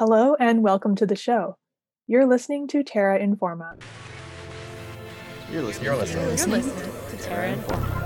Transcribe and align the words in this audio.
Hello 0.00 0.34
and 0.40 0.62
welcome 0.62 0.96
to 0.96 1.04
the 1.04 1.14
show. 1.14 1.58
You're 2.06 2.24
listening 2.24 2.66
to 2.68 2.82
Terra 2.82 3.20
Informa. 3.20 3.78
You're 5.52 5.60
listening. 5.60 5.84
You're 5.84 5.94
to 5.94 6.00
listening. 6.00 6.22
You're 6.22 6.32
listening 6.32 6.72
to 7.10 7.16
Terra 7.22 7.54
Informa. 7.54 7.98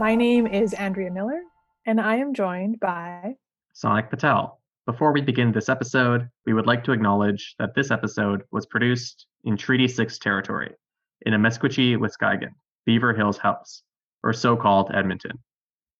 My 0.00 0.16
name 0.16 0.48
is 0.48 0.74
Andrea 0.74 1.12
Miller, 1.12 1.42
and 1.86 2.00
I 2.00 2.16
am 2.16 2.34
joined 2.34 2.80
by 2.80 3.36
Sonic 3.74 4.10
Patel. 4.10 4.60
Before 4.86 5.12
we 5.12 5.20
begin 5.20 5.52
this 5.52 5.68
episode, 5.68 6.28
we 6.46 6.52
would 6.52 6.66
like 6.66 6.82
to 6.82 6.90
acknowledge 6.90 7.54
that 7.60 7.76
this 7.76 7.92
episode 7.92 8.42
was 8.50 8.66
produced 8.66 9.28
in 9.44 9.56
Treaty 9.56 9.86
6 9.86 10.18
territory, 10.18 10.74
in 11.22 11.32
Amiskwaciwâskahikan, 11.32 12.50
Beaver 12.84 13.14
Hills 13.14 13.38
House, 13.38 13.82
or 14.22 14.32
so 14.32 14.56
called 14.56 14.90
Edmonton. 14.94 15.38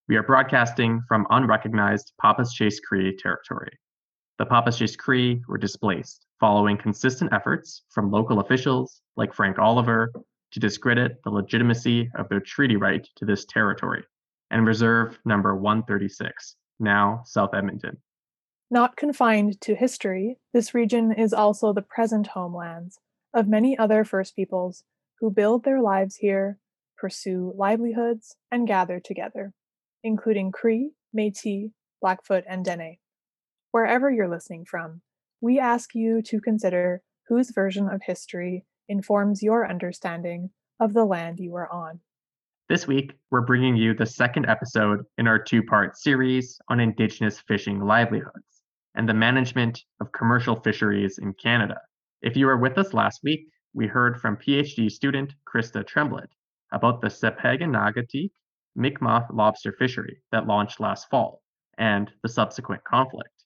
We 0.08 0.16
are 0.16 0.22
broadcasting 0.22 1.02
from 1.08 1.26
unrecognized 1.30 2.12
Papaschase 2.22 2.80
Cree 2.86 3.16
territory. 3.16 3.78
The 4.38 4.46
Papaschase 4.46 4.96
Cree 4.96 5.42
were 5.48 5.58
displaced 5.58 6.26
following 6.38 6.76
consistent 6.76 7.32
efforts 7.32 7.82
from 7.90 8.10
local 8.10 8.40
officials 8.40 9.00
like 9.16 9.32
Frank 9.32 9.58
Oliver 9.58 10.12
to 10.52 10.60
discredit 10.60 11.22
the 11.24 11.30
legitimacy 11.30 12.10
of 12.16 12.28
their 12.28 12.40
treaty 12.40 12.76
right 12.76 13.06
to 13.16 13.24
this 13.24 13.44
territory 13.46 14.04
and 14.50 14.66
reserve 14.66 15.18
number 15.24 15.56
136, 15.56 16.56
now 16.78 17.22
South 17.24 17.54
Edmonton. 17.54 17.96
Not 18.70 18.96
confined 18.96 19.60
to 19.62 19.74
history, 19.74 20.38
this 20.52 20.74
region 20.74 21.12
is 21.12 21.32
also 21.32 21.72
the 21.72 21.82
present 21.82 22.28
homelands 22.28 22.98
of 23.34 23.48
many 23.48 23.76
other 23.78 24.04
First 24.04 24.36
Peoples 24.36 24.84
who 25.20 25.30
build 25.30 25.64
their 25.64 25.80
lives 25.80 26.16
here, 26.16 26.58
pursue 26.96 27.52
livelihoods, 27.56 28.36
and 28.50 28.66
gather 28.66 29.00
together, 29.00 29.52
including 30.02 30.52
Cree, 30.52 30.92
Metis, 31.12 31.70
Blackfoot, 32.00 32.44
and 32.48 32.64
Dene. 32.64 32.98
Wherever 33.70 34.10
you're 34.10 34.28
listening 34.28 34.64
from, 34.64 35.02
we 35.40 35.58
ask 35.58 35.94
you 35.94 36.22
to 36.22 36.40
consider 36.40 37.02
whose 37.28 37.50
version 37.50 37.88
of 37.88 38.00
history 38.04 38.64
informs 38.88 39.42
your 39.42 39.68
understanding 39.68 40.50
of 40.80 40.94
the 40.94 41.04
land 41.04 41.38
you 41.38 41.54
are 41.56 41.70
on. 41.72 42.00
This 42.68 42.86
week, 42.86 43.12
we're 43.30 43.46
bringing 43.46 43.76
you 43.76 43.94
the 43.94 44.06
second 44.06 44.46
episode 44.46 45.04
in 45.18 45.28
our 45.28 45.38
two 45.38 45.62
part 45.62 45.96
series 45.96 46.58
on 46.68 46.80
Indigenous 46.80 47.40
fishing 47.46 47.80
livelihoods 47.80 48.62
and 48.94 49.08
the 49.08 49.14
management 49.14 49.80
of 50.00 50.12
commercial 50.12 50.56
fisheries 50.56 51.18
in 51.18 51.32
Canada. 51.34 51.76
If 52.22 52.36
you 52.36 52.46
were 52.46 52.58
with 52.58 52.78
us 52.78 52.92
last 52.92 53.20
week, 53.22 53.46
we 53.76 53.86
heard 53.86 54.18
from 54.18 54.38
PhD 54.38 54.90
student 54.90 55.34
Krista 55.46 55.86
Tremblett 55.86 56.30
about 56.72 57.02
the 57.02 57.08
Sipekne'katik 57.08 58.30
Mi'kmaq 58.74 59.26
lobster 59.34 59.70
fishery 59.78 60.22
that 60.32 60.46
launched 60.46 60.80
last 60.80 61.10
fall 61.10 61.42
and 61.76 62.10
the 62.22 62.28
subsequent 62.30 62.82
conflict. 62.84 63.44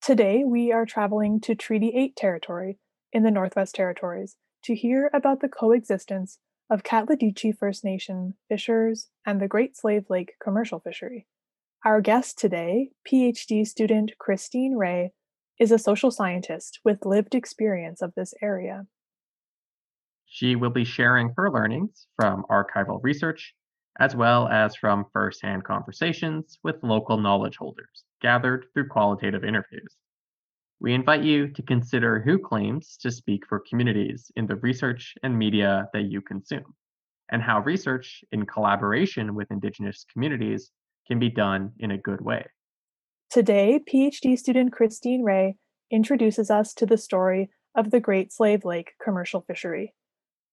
Today, 0.00 0.44
we 0.44 0.70
are 0.70 0.86
traveling 0.86 1.40
to 1.40 1.56
Treaty 1.56 1.92
8 1.96 2.14
territory 2.14 2.78
in 3.12 3.24
the 3.24 3.30
Northwest 3.32 3.74
Territories 3.74 4.36
to 4.62 4.76
hear 4.76 5.10
about 5.12 5.40
the 5.40 5.48
coexistence 5.48 6.38
of 6.70 6.84
K'atl'odeeche 6.84 7.58
First 7.58 7.84
Nation 7.84 8.34
fishers 8.48 9.08
and 9.26 9.40
the 9.40 9.48
Great 9.48 9.76
Slave 9.76 10.04
Lake 10.08 10.34
commercial 10.40 10.78
fishery. 10.78 11.26
Our 11.84 12.00
guest 12.00 12.38
today, 12.38 12.90
PhD 13.04 13.66
student 13.66 14.12
Christine 14.18 14.76
Ray, 14.76 15.12
is 15.58 15.72
a 15.72 15.78
social 15.78 16.12
scientist 16.12 16.78
with 16.84 17.04
lived 17.04 17.34
experience 17.34 18.00
of 18.00 18.14
this 18.14 18.32
area. 18.40 18.86
She 20.26 20.56
will 20.56 20.70
be 20.70 20.84
sharing 20.84 21.32
her 21.36 21.50
learnings 21.50 22.06
from 22.16 22.44
archival 22.50 23.00
research, 23.02 23.54
as 23.98 24.14
well 24.14 24.48
as 24.48 24.76
from 24.76 25.06
firsthand 25.12 25.64
conversations 25.64 26.58
with 26.62 26.82
local 26.82 27.16
knowledge 27.16 27.56
holders 27.56 28.04
gathered 28.20 28.66
through 28.74 28.88
qualitative 28.88 29.44
interviews. 29.44 29.96
We 30.80 30.92
invite 30.92 31.22
you 31.22 31.48
to 31.48 31.62
consider 31.62 32.20
who 32.20 32.38
claims 32.38 32.98
to 32.98 33.10
speak 33.10 33.46
for 33.48 33.62
communities 33.68 34.30
in 34.36 34.46
the 34.46 34.56
research 34.56 35.14
and 35.22 35.38
media 35.38 35.88
that 35.94 36.10
you 36.10 36.20
consume, 36.20 36.74
and 37.30 37.40
how 37.40 37.60
research 37.60 38.22
in 38.32 38.44
collaboration 38.44 39.34
with 39.34 39.50
Indigenous 39.50 40.04
communities 40.12 40.70
can 41.06 41.18
be 41.18 41.30
done 41.30 41.72
in 41.78 41.92
a 41.92 41.98
good 41.98 42.20
way. 42.20 42.44
Today, 43.30 43.80
PhD 43.90 44.38
student 44.38 44.72
Christine 44.72 45.22
Ray 45.22 45.56
introduces 45.90 46.50
us 46.50 46.74
to 46.74 46.84
the 46.84 46.98
story 46.98 47.48
of 47.74 47.90
the 47.90 48.00
Great 48.00 48.32
Slave 48.32 48.64
Lake 48.64 48.92
commercial 49.02 49.40
fishery. 49.40 49.94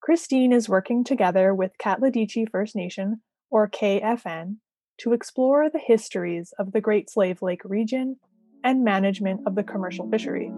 Christine 0.03 0.51
is 0.51 0.67
working 0.67 1.05
together 1.05 1.55
with 1.55 1.77
K'atl'odeeche 1.81 2.49
First 2.51 2.75
Nation, 2.75 3.21
or 3.49 3.69
KFN, 3.69 4.57
to 4.97 5.13
explore 5.13 5.69
the 5.69 5.79
histories 5.79 6.53
of 6.59 6.73
the 6.73 6.81
Great 6.81 7.09
Slave 7.09 7.41
Lake 7.41 7.61
region 7.63 8.17
and 8.65 8.83
management 8.83 9.47
of 9.47 9.55
the 9.55 9.63
commercial 9.63 10.09
fishery. 10.11 10.49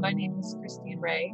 My 0.00 0.12
name 0.12 0.40
is 0.40 0.56
Christine 0.58 0.98
Ray. 0.98 1.32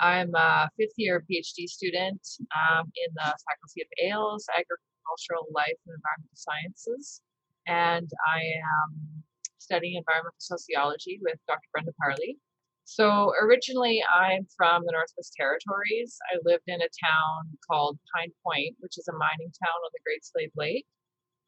I'm 0.00 0.34
a 0.34 0.70
fifth 0.78 0.94
year 0.96 1.22
PhD 1.30 1.68
student 1.68 2.26
um, 2.56 2.86
in 2.96 3.12
the 3.14 3.24
Faculty 3.24 3.82
of 3.82 3.88
ALES, 4.02 4.46
Agricultural 4.48 5.48
Life 5.54 5.76
and 5.86 5.96
Environmental 5.96 6.32
Sciences, 6.32 7.20
and 7.66 8.08
I 8.26 8.40
am 8.40 9.24
studying 9.58 9.96
environmental 9.96 10.38
sociology 10.38 11.18
with 11.22 11.38
Dr. 11.48 11.68
Brenda 11.72 11.92
Parlee. 12.00 12.36
So 12.84 13.32
originally, 13.40 14.04
I'm 14.04 14.46
from 14.56 14.84
the 14.84 14.92
Northwest 14.92 15.32
Territories. 15.36 16.18
I 16.28 16.36
lived 16.44 16.68
in 16.68 16.82
a 16.82 16.92
town 17.00 17.56
called 17.64 17.98
Pine 18.12 18.32
Point, 18.44 18.76
which 18.80 18.98
is 18.98 19.08
a 19.08 19.16
mining 19.16 19.52
town 19.56 19.78
on 19.80 19.90
the 19.92 20.04
Great 20.04 20.24
Slave 20.24 20.52
Lake, 20.54 20.84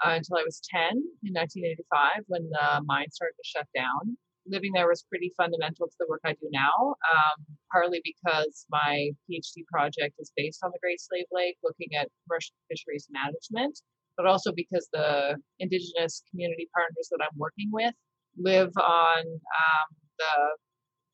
uh, 0.01 0.17
until 0.17 0.39
I 0.41 0.49
was 0.49 0.65
10 0.73 0.97
in 1.29 1.37
1985 1.37 2.25
when 2.29 2.49
the 2.49 2.81
mine 2.89 3.13
started 3.13 3.37
to 3.37 3.45
shut 3.45 3.69
down. 3.77 4.17
Living 4.49 4.73
there 4.73 4.89
was 4.89 5.05
pretty 5.11 5.35
fundamental 5.37 5.89
to 5.89 5.97
the 5.99 6.07
work 6.09 6.23
I 6.25 6.33
do 6.33 6.49
now, 6.53 6.95
um, 7.13 7.39
partly 7.71 8.01
because 8.01 8.65
my 8.71 9.11
PhD 9.29 9.67
project 9.69 10.15
is 10.19 10.33
based 10.37 10.65
on 10.65 10.71
the 10.73 10.79
Great 10.81 11.01
Slave 11.03 11.27
Lake, 11.33 11.59
looking 11.63 11.93
at 11.99 12.09
commercial 12.25 12.55
fisheries 12.71 13.09
management, 13.11 13.77
but 14.17 14.27
also 14.27 14.53
because 14.53 14.89
the 14.93 15.37
Indigenous 15.59 16.23
community 16.31 16.69
partners 16.75 17.09
that 17.11 17.23
I'm 17.23 17.37
working 17.37 17.69
with 17.73 17.95
live 18.39 18.73
on 18.77 19.21
um, 19.21 19.89
the 20.19 20.57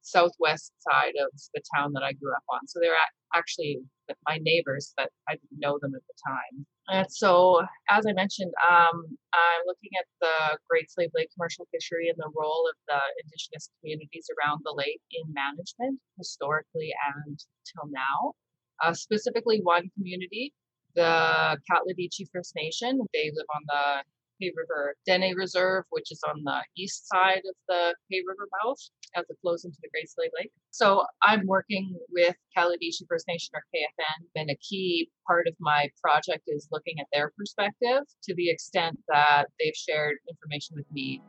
southwest 0.03 0.73
side 0.81 1.15
of 1.21 1.31
the 1.55 1.63
town 1.75 1.93
that 1.95 2.03
I 2.03 2.13
grew 2.13 2.33
up 2.33 2.43
on. 2.53 2.67
So 2.67 2.81
they're 2.81 2.99
actually 3.35 3.81
my 4.29 4.39
neighbors, 4.43 4.93
but 4.97 5.09
I 5.29 5.33
didn't 5.35 5.61
know 5.61 5.79
them 5.81 5.95
at 5.95 6.03
the 6.07 6.15
time. 6.27 6.67
And 6.89 7.07
so, 7.11 7.63
as 7.89 8.05
I 8.07 8.13
mentioned, 8.13 8.53
um, 8.69 9.07
I'm 9.33 9.63
looking 9.67 9.91
at 9.99 10.07
the 10.21 10.59
Great 10.69 10.91
Slave 10.91 11.11
Lake 11.15 11.31
commercial 11.35 11.67
fishery 11.73 12.09
and 12.09 12.19
the 12.19 12.31
role 12.35 12.69
of 12.69 12.77
the 12.89 12.99
indigenous 13.23 13.71
communities 13.81 14.27
around 14.35 14.61
the 14.65 14.75
lake 14.77 15.01
in 15.13 15.33
management, 15.33 16.01
historically 16.19 16.93
and 17.15 17.39
till 17.71 17.89
now. 17.89 18.35
Uh, 18.83 18.93
specifically, 18.93 19.61
one 19.63 19.89
community, 19.95 20.53
the 20.95 21.59
K'atl'odeeche 21.71 22.27
First 22.33 22.55
Nation. 22.57 23.01
They 23.13 23.31
live 23.35 23.47
on 23.55 23.63
the 23.67 24.05
Hay 24.41 24.53
River 24.57 24.97
Dene 25.07 25.35
Reserve, 25.37 25.85
which 25.91 26.11
is 26.11 26.21
on 26.29 26.43
the 26.45 26.63
east 26.77 27.07
side 27.09 27.43
of 27.49 27.55
the 27.69 27.95
Hay 28.11 28.23
River 28.27 28.49
mouth 28.65 28.79
as 29.15 29.25
it 29.29 29.37
flows 29.41 29.65
into 29.65 29.79
the 29.83 29.89
Great 29.93 30.11
Slave 30.11 30.31
Lake. 30.39 30.51
So 30.71 31.05
I'm 31.23 31.47
working 31.47 31.97
with 32.11 32.35
K'atl'odeeche 32.57 33.03
First 33.09 33.27
Nation 33.29 33.51
or 33.55 33.63
KFN, 33.75 34.27
and 34.35 34.51
a 34.51 34.57
key 34.57 35.11
part 35.27 35.47
of 35.47 35.55
my 35.61 35.89
project 36.03 36.45
is 36.47 36.69
looking 36.73 36.99
at 36.99 37.07
their 37.13 37.31
perspective 37.37 38.03
to 38.25 38.35
the 38.35 38.51
extent 38.51 38.99
that 39.09 39.47
they've 39.61 39.77
shared 39.77 40.17
information 40.29 40.77
with 40.77 40.91
me. 40.91 41.23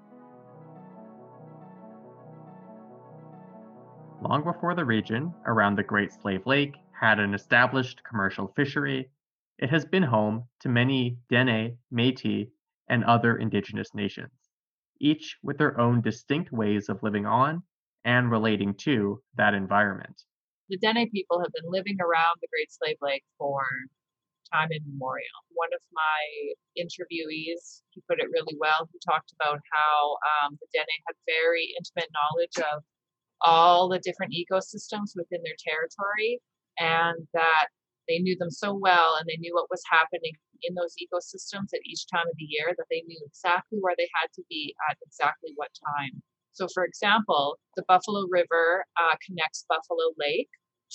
Long 4.22 4.44
before 4.44 4.74
the 4.74 4.86
region 4.86 5.34
around 5.46 5.76
the 5.76 5.84
Great 5.84 6.14
Slave 6.14 6.46
Lake 6.46 6.76
had 6.98 7.20
an 7.20 7.34
established 7.34 8.02
commercial 8.10 8.48
fishery, 8.56 9.10
it 9.64 9.70
has 9.70 9.86
been 9.86 10.04
home 10.04 10.44
to 10.60 10.68
many 10.68 11.16
Dene, 11.30 11.78
Metis, 11.90 12.50
and 12.90 13.02
other 13.06 13.38
indigenous 13.38 13.88
nations, 13.96 14.34
each 15.00 15.38
with 15.42 15.58
their 15.58 15.80
own 15.80 16.02
distinct 16.02 16.52
ways 16.52 16.90
of 16.90 17.02
living 17.02 17.26
on 17.26 17.64
and 18.04 18.30
relating 18.30 18.74
to 18.84 19.24
that 19.38 19.54
environment. 19.54 20.24
The 20.68 20.78
Dene 20.78 21.10
people 21.12 21.40
have 21.40 21.54
been 21.54 21.72
living 21.72 21.96
around 22.02 22.36
the 22.42 22.52
Great 22.52 22.74
Slave 22.74 22.98
Lake 23.02 23.24
for 23.38 23.64
time 24.52 24.68
immemorial. 24.70 25.40
One 25.54 25.72
of 25.74 25.82
my 25.94 26.20
interviewees, 26.78 27.84
he 27.92 28.04
put 28.10 28.20
it 28.20 28.28
really 28.34 28.58
well. 28.60 28.90
He 28.92 29.00
talked 29.00 29.32
about 29.40 29.60
how 29.72 30.18
um, 30.44 30.58
the 30.60 30.68
Dene 30.74 31.04
had 31.08 31.16
very 31.26 31.74
intimate 31.80 32.12
knowledge 32.12 32.58
of 32.76 32.84
all 33.40 33.88
the 33.88 34.00
different 34.00 34.34
ecosystems 34.34 35.16
within 35.16 35.40
their 35.42 35.56
territory 35.58 36.42
and 36.80 37.28
that 37.34 37.68
they 38.08 38.20
knew 38.20 38.38
them 38.38 38.52
so 38.52 38.74
well 38.74 39.16
and 39.20 39.28
they 39.28 39.38
knew 39.38 39.54
what 39.54 39.70
was 39.70 39.82
happening 39.90 40.34
in 40.64 40.76
those 40.76 40.96
ecosystems 41.00 41.74
at 41.74 41.86
each 41.86 42.08
time 42.08 42.28
of 42.28 42.38
the 42.38 42.48
year 42.48 42.74
that 42.78 42.88
they 42.90 43.04
knew 43.08 43.20
exactly 43.26 43.78
where 43.82 43.96
they 43.98 44.08
had 44.14 44.28
to 44.36 44.44
be 44.50 44.76
at 44.90 44.98
exactly 45.06 45.52
what 45.56 45.70
time. 45.98 46.22
So, 46.54 46.68
for 46.74 46.86
example, 46.86 47.58
the 47.76 47.84
Buffalo 47.88 48.28
River 48.30 48.86
uh, 48.98 49.16
connects 49.26 49.66
Buffalo 49.68 50.14
Lake 50.18 50.50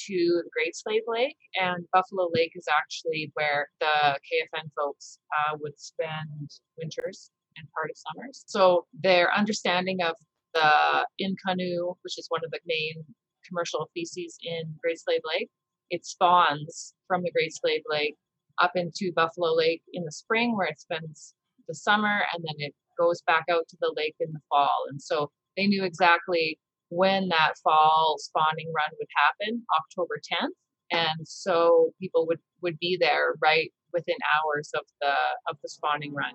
to 0.06 0.43
the 0.44 0.50
Great 0.55 0.76
Slave 0.76 1.02
Lake, 1.08 1.37
and 1.60 1.84
Buffalo 1.93 2.28
Lake 2.32 2.52
is 2.55 2.66
actually 2.70 3.32
where 3.34 3.69
the 3.81 4.19
KFN 4.22 4.70
folks 4.76 5.19
uh, 5.37 5.56
would 5.61 5.78
spend 5.78 6.50
winters 6.78 7.31
and 7.56 7.66
part 7.75 7.90
of 7.90 7.96
summers. 7.96 8.44
So, 8.46 8.87
their 9.02 9.34
understanding 9.34 10.00
of 10.02 10.14
the 10.54 11.06
Inconnu, 11.20 11.96
which 12.02 12.19
is 12.19 12.26
one 12.28 12.40
of 12.44 12.50
the 12.52 12.61
main 12.66 13.04
commercial 13.46 13.87
species 13.90 14.38
in 14.43 14.75
Great 14.81 15.00
Slave 15.00 15.22
Lake, 15.25 15.50
it 15.90 16.05
spawns 16.05 16.94
from 17.06 17.23
the 17.23 17.31
Great 17.31 17.55
Slave 17.55 17.82
Lake 17.88 18.17
up 18.61 18.73
into 18.75 19.12
Buffalo 19.14 19.55
Lake 19.55 19.82
in 19.93 20.05
the 20.05 20.12
spring, 20.12 20.56
where 20.56 20.67
it 20.67 20.81
spends 20.81 21.35
the 21.69 21.75
summer, 21.75 22.23
and 22.32 22.44
then 22.44 22.55
it 22.58 22.75
goes 22.99 23.23
back 23.23 23.44
out 23.50 23.69
to 23.69 23.76
the 23.81 23.93
lake 23.96 24.17
in 24.20 24.32
the 24.32 24.40
fall. 24.49 24.85
And 24.90 25.00
so 25.00 25.31
they 25.56 25.67
knew 25.67 25.85
exactly 25.85 26.58
when 26.90 27.29
that 27.29 27.55
fall 27.62 28.17
spawning 28.19 28.73
run 28.75 28.90
would 28.99 29.08
happen, 29.17 29.62
October 29.79 30.20
10th. 30.32 30.55
And 30.90 31.29
so 31.29 31.93
people 32.00 32.26
would, 32.26 32.38
would 32.62 32.79
be 32.79 32.96
there 32.99 33.35
right 33.43 33.70
within 33.93 34.17
hours 34.35 34.70
of 34.75 34.82
the 35.00 35.14
of 35.49 35.56
the 35.62 35.69
spawning 35.69 36.14
run. 36.14 36.35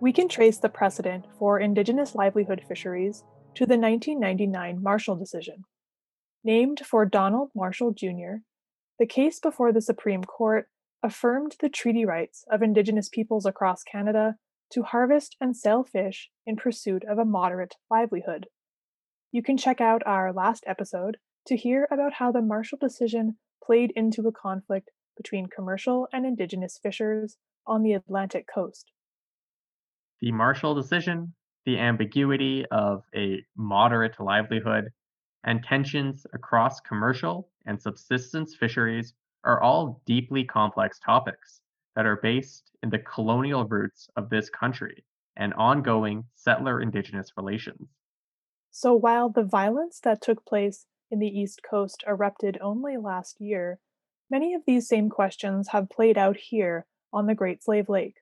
We 0.00 0.12
can 0.12 0.28
trace 0.28 0.58
the 0.58 0.68
precedent 0.68 1.26
for 1.38 1.60
indigenous 1.60 2.14
livelihood 2.14 2.62
fisheries 2.66 3.24
to 3.54 3.66
the 3.66 3.78
1999 3.78 4.82
Marshall 4.82 5.16
decision. 5.16 5.64
Named 6.44 6.80
for 6.84 7.04
Donald 7.04 7.50
Marshall 7.54 7.92
Jr., 7.92 8.42
the 8.98 9.06
case 9.06 9.40
before 9.40 9.72
the 9.72 9.80
Supreme 9.80 10.24
Court 10.24 10.68
affirmed 11.02 11.56
the 11.60 11.68
treaty 11.68 12.04
rights 12.04 12.44
of 12.50 12.62
Indigenous 12.62 13.08
peoples 13.08 13.46
across 13.46 13.82
Canada 13.82 14.36
to 14.72 14.82
harvest 14.82 15.36
and 15.40 15.56
sell 15.56 15.84
fish 15.84 16.30
in 16.46 16.56
pursuit 16.56 17.04
of 17.08 17.18
a 17.18 17.24
moderate 17.24 17.74
livelihood. 17.90 18.46
You 19.30 19.42
can 19.42 19.56
check 19.56 19.80
out 19.80 20.02
our 20.06 20.32
last 20.32 20.64
episode 20.66 21.18
to 21.46 21.56
hear 21.56 21.88
about 21.90 22.14
how 22.14 22.32
the 22.32 22.42
Marshall 22.42 22.78
decision 22.80 23.36
played 23.64 23.92
into 23.94 24.26
a 24.26 24.32
conflict 24.32 24.90
between 25.16 25.46
commercial 25.46 26.08
and 26.12 26.24
Indigenous 26.24 26.78
fishers 26.82 27.36
on 27.66 27.82
the 27.82 27.92
Atlantic 27.92 28.46
coast. 28.52 28.92
The 30.20 30.32
Marshall 30.32 30.74
decision, 30.74 31.34
the 31.64 31.78
ambiguity 31.78 32.64
of 32.70 33.04
a 33.14 33.44
moderate 33.56 34.18
livelihood, 34.20 34.90
and 35.44 35.62
tensions 35.62 36.26
across 36.32 36.80
commercial 36.80 37.48
and 37.66 37.80
subsistence 37.80 38.54
fisheries 38.54 39.14
are 39.44 39.60
all 39.60 40.00
deeply 40.06 40.44
complex 40.44 40.98
topics 40.98 41.60
that 41.96 42.06
are 42.06 42.20
based 42.22 42.70
in 42.82 42.90
the 42.90 42.98
colonial 42.98 43.64
roots 43.64 44.08
of 44.16 44.30
this 44.30 44.48
country 44.48 45.04
and 45.36 45.52
ongoing 45.54 46.24
settler 46.34 46.80
indigenous 46.80 47.32
relations. 47.36 47.88
So 48.70 48.94
while 48.94 49.28
the 49.28 49.42
violence 49.42 50.00
that 50.00 50.22
took 50.22 50.44
place 50.46 50.86
in 51.10 51.18
the 51.18 51.26
East 51.26 51.60
Coast 51.68 52.04
erupted 52.06 52.56
only 52.60 52.96
last 52.96 53.40
year, 53.40 53.80
many 54.30 54.54
of 54.54 54.62
these 54.66 54.88
same 54.88 55.10
questions 55.10 55.68
have 55.68 55.90
played 55.90 56.16
out 56.16 56.36
here 56.36 56.86
on 57.12 57.26
the 57.26 57.34
Great 57.34 57.62
Slave 57.62 57.88
Lake. 57.88 58.21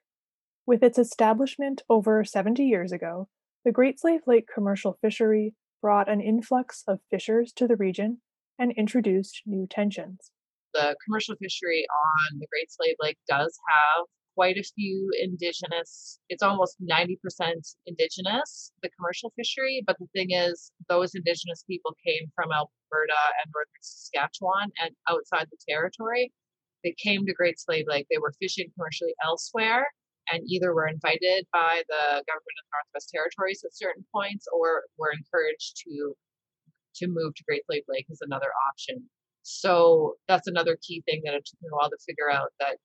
With 0.67 0.83
its 0.83 0.99
establishment 0.99 1.83
over 1.89 2.25
70 2.25 2.63
years 2.65 2.93
ago, 2.93 3.29
the 3.65 3.73
Great 3.73 3.99
Slave 3.99 4.21
Lake 4.27 4.47
commercial 4.53 4.99
fishery 5.01 5.55
brought 5.83 6.09
an 6.09 6.21
influx 6.21 6.85
of 6.87 7.01
fishers 7.11 7.53
to 7.55 7.67
the 7.67 7.77
region 7.77 8.21
and 8.59 8.73
introduced 8.77 9.43
new 9.47 9.67
tensions. 9.67 10.31
The 10.75 10.97
commercial 11.05 11.35
fishery 11.37 11.87
on 11.91 12.39
the 12.39 12.47
Great 12.53 12.71
Slave 12.71 12.97
Lake 13.01 13.19
does 13.29 13.59
have 13.69 14.07
quite 14.37 14.57
a 14.57 14.63
few 14.63 15.11
indigenous, 15.21 16.21
it's 16.29 16.43
almost 16.43 16.77
90% 16.81 17.17
indigenous, 17.87 18.73
the 18.83 18.91
commercial 18.91 19.33
fishery. 19.37 19.83
But 19.87 19.97
the 19.99 20.07
thing 20.15 20.31
is, 20.31 20.71
those 20.89 21.15
indigenous 21.15 21.65
people 21.69 21.97
came 22.07 22.31
from 22.35 22.53
Alberta 22.53 23.23
and 23.43 23.53
northern 23.53 23.83
Saskatchewan 23.83 24.71
and 24.81 24.95
outside 25.09 25.49
the 25.51 25.59
territory. 25.69 26.33
They 26.85 26.95
came 27.03 27.27
to 27.27 27.35
Great 27.35 27.59
Slave 27.59 27.87
Lake. 27.89 28.07
They 28.11 28.19
were 28.19 28.33
fishing 28.41 28.71
commercially 28.77 29.15
elsewhere 29.25 29.87
and 30.33 30.43
either 30.47 30.75
were 30.75 30.87
invited 30.87 31.47
by 31.53 31.83
the 31.89 32.23
government 32.27 32.59
of 32.59 32.65
the 32.67 32.73
Northwest 32.75 33.11
Territories 33.13 33.63
at 33.65 33.77
certain 33.77 34.05
points 34.15 34.47
or 34.53 34.85
were 34.99 35.13
encouraged 35.13 35.83
to 35.87 36.15
to 36.97 37.07
move 37.07 37.35
to 37.35 37.45
Great 37.47 37.63
Slave 37.67 37.85
Lake 37.89 38.07
is 38.11 38.21
another 38.21 38.51
option. 38.69 39.09
So 39.43 40.15
that's 40.29 40.49
another 40.49 40.77
key 40.83 41.03
thing 41.07 41.23
that 41.25 41.35
it 41.35 41.45
took 41.47 41.63
me 41.63 41.69
a 41.73 41.77
while 41.77 41.89
to 41.89 41.97
figure 42.05 42.31
out 42.31 42.51
that 42.59 42.77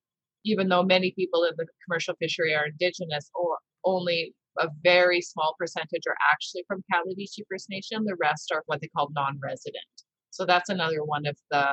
even 0.45 0.69
though 0.69 0.83
many 0.83 1.11
people 1.17 1.43
in 1.43 1.53
the 1.57 1.65
commercial 1.85 2.15
fishery 2.19 2.53
are 2.53 2.67
indigenous 2.67 3.29
or 3.33 3.57
only 3.83 4.33
a 4.59 4.69
very 4.83 5.21
small 5.21 5.55
percentage 5.59 6.03
are 6.07 6.15
actually 6.31 6.63
from 6.67 6.83
K'atl'odeeche 6.93 7.43
First 7.49 7.69
Nation, 7.69 8.05
the 8.05 8.15
rest 8.15 8.51
are 8.53 8.63
what 8.67 8.79
they 8.79 8.87
call 8.87 9.09
non-resident. 9.13 9.83
So 10.29 10.45
that's 10.45 10.69
another 10.69 11.03
one 11.03 11.25
of 11.25 11.35
the, 11.51 11.65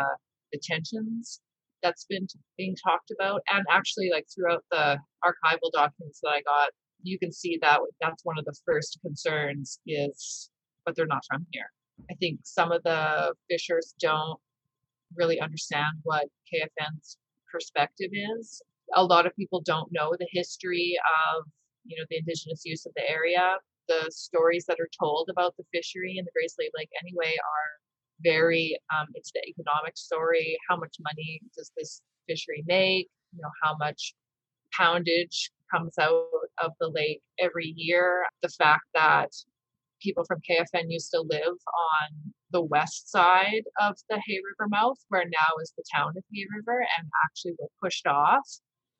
the 0.52 0.60
tensions 0.62 1.40
that's 1.82 2.04
been 2.04 2.26
being 2.56 2.76
talked 2.76 3.10
about 3.10 3.42
and 3.52 3.64
actually 3.70 4.10
like 4.10 4.26
throughout 4.34 4.64
the 4.70 4.98
archival 5.24 5.70
documents 5.72 6.20
that 6.22 6.30
i 6.30 6.40
got 6.42 6.68
you 7.02 7.18
can 7.18 7.32
see 7.32 7.58
that 7.60 7.80
that's 8.00 8.24
one 8.24 8.38
of 8.38 8.44
the 8.44 8.56
first 8.64 8.98
concerns 9.02 9.80
is 9.86 10.50
but 10.84 10.96
they're 10.96 11.06
not 11.06 11.24
from 11.28 11.46
here. 11.50 11.70
I 12.10 12.14
think 12.14 12.40
some 12.42 12.72
of 12.72 12.82
the 12.82 13.34
fishers 13.48 13.94
don't 14.00 14.38
really 15.14 15.40
understand 15.40 15.98
what 16.04 16.26
kfn's 16.52 17.18
perspective 17.50 18.10
is. 18.38 18.62
A 18.94 19.04
lot 19.04 19.26
of 19.26 19.36
people 19.36 19.60
don't 19.64 19.92
know 19.92 20.14
the 20.18 20.28
history 20.30 20.96
of 21.36 21.44
you 21.84 21.96
know 21.98 22.04
the 22.10 22.18
indigenous 22.18 22.62
use 22.64 22.86
of 22.86 22.92
the 22.96 23.08
area. 23.08 23.56
The 23.88 24.10
stories 24.10 24.64
that 24.66 24.80
are 24.80 24.88
told 24.98 25.28
about 25.30 25.56
the 25.56 25.64
fishery 25.72 26.16
in 26.16 26.24
the 26.24 26.30
Great 26.34 26.50
Slave 26.50 26.70
Lake 26.76 26.90
anyway 27.02 27.34
are 27.34 27.81
very 28.22 28.78
um, 28.96 29.06
it's 29.14 29.32
the 29.32 29.42
economic 29.46 29.96
story 29.96 30.56
how 30.68 30.76
much 30.76 30.96
money 31.00 31.40
does 31.56 31.70
this 31.76 32.02
fishery 32.28 32.64
make? 32.66 33.08
You 33.32 33.42
know 33.42 33.50
how 33.62 33.76
much 33.76 34.14
poundage 34.78 35.50
comes 35.70 35.98
out 35.98 36.26
of 36.62 36.72
the 36.80 36.88
lake 36.88 37.22
every 37.38 37.72
year? 37.76 38.24
The 38.42 38.48
fact 38.48 38.84
that 38.94 39.30
people 40.02 40.24
from 40.24 40.40
kfn 40.40 40.84
used 40.88 41.10
to 41.12 41.20
live 41.20 41.44
on 41.44 42.32
the 42.50 42.62
west 42.62 43.10
side 43.10 43.62
of 43.80 43.96
the 44.10 44.20
hay 44.26 44.40
river 44.44 44.68
mouth 44.68 44.98
where 45.08 45.24
now 45.24 45.52
is 45.62 45.72
the 45.76 45.84
town 45.94 46.12
of 46.16 46.24
hay 46.32 46.44
river 46.56 46.80
and 46.98 47.08
actually 47.24 47.52
were 47.58 47.68
pushed 47.80 48.06
off 48.06 48.46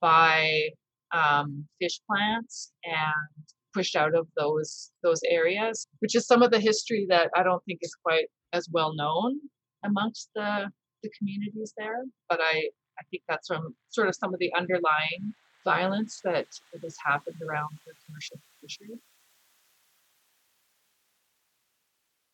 by 0.01 0.69
um, 1.13 1.67
fish 1.81 2.01
plants 2.09 2.73
and 2.85 3.45
pushed 3.75 3.97
out 3.97 4.15
of 4.15 4.27
those 4.37 4.91
those 5.03 5.21
areas 5.29 5.87
which 6.01 6.15
is 6.15 6.27
some 6.27 6.43
of 6.43 6.51
the 6.51 6.61
history 6.61 7.07
that 7.09 7.31
i 7.37 7.43
don't 7.43 7.65
think 7.65 7.79
is 7.83 7.95
quite 8.05 8.29
as 8.53 8.69
well 8.73 8.95
known 8.95 9.39
amongst 9.85 10.29
the 10.35 10.71
the 11.03 11.11
communities 11.19 11.75
there. 11.77 12.05
But 12.29 12.41
I 12.41 12.69
I 12.99 13.03
think 13.11 13.23
that's 13.29 13.49
from 13.49 13.75
sort 13.89 14.09
of 14.09 14.15
some 14.15 14.33
of 14.33 14.39
the 14.39 14.53
underlying 14.57 15.33
violence 15.65 16.21
that 16.25 16.47
has 16.83 16.97
happened 17.05 17.37
around 17.47 17.71
the 17.87 17.93
commercial 18.07 18.39
fishery. 18.61 18.99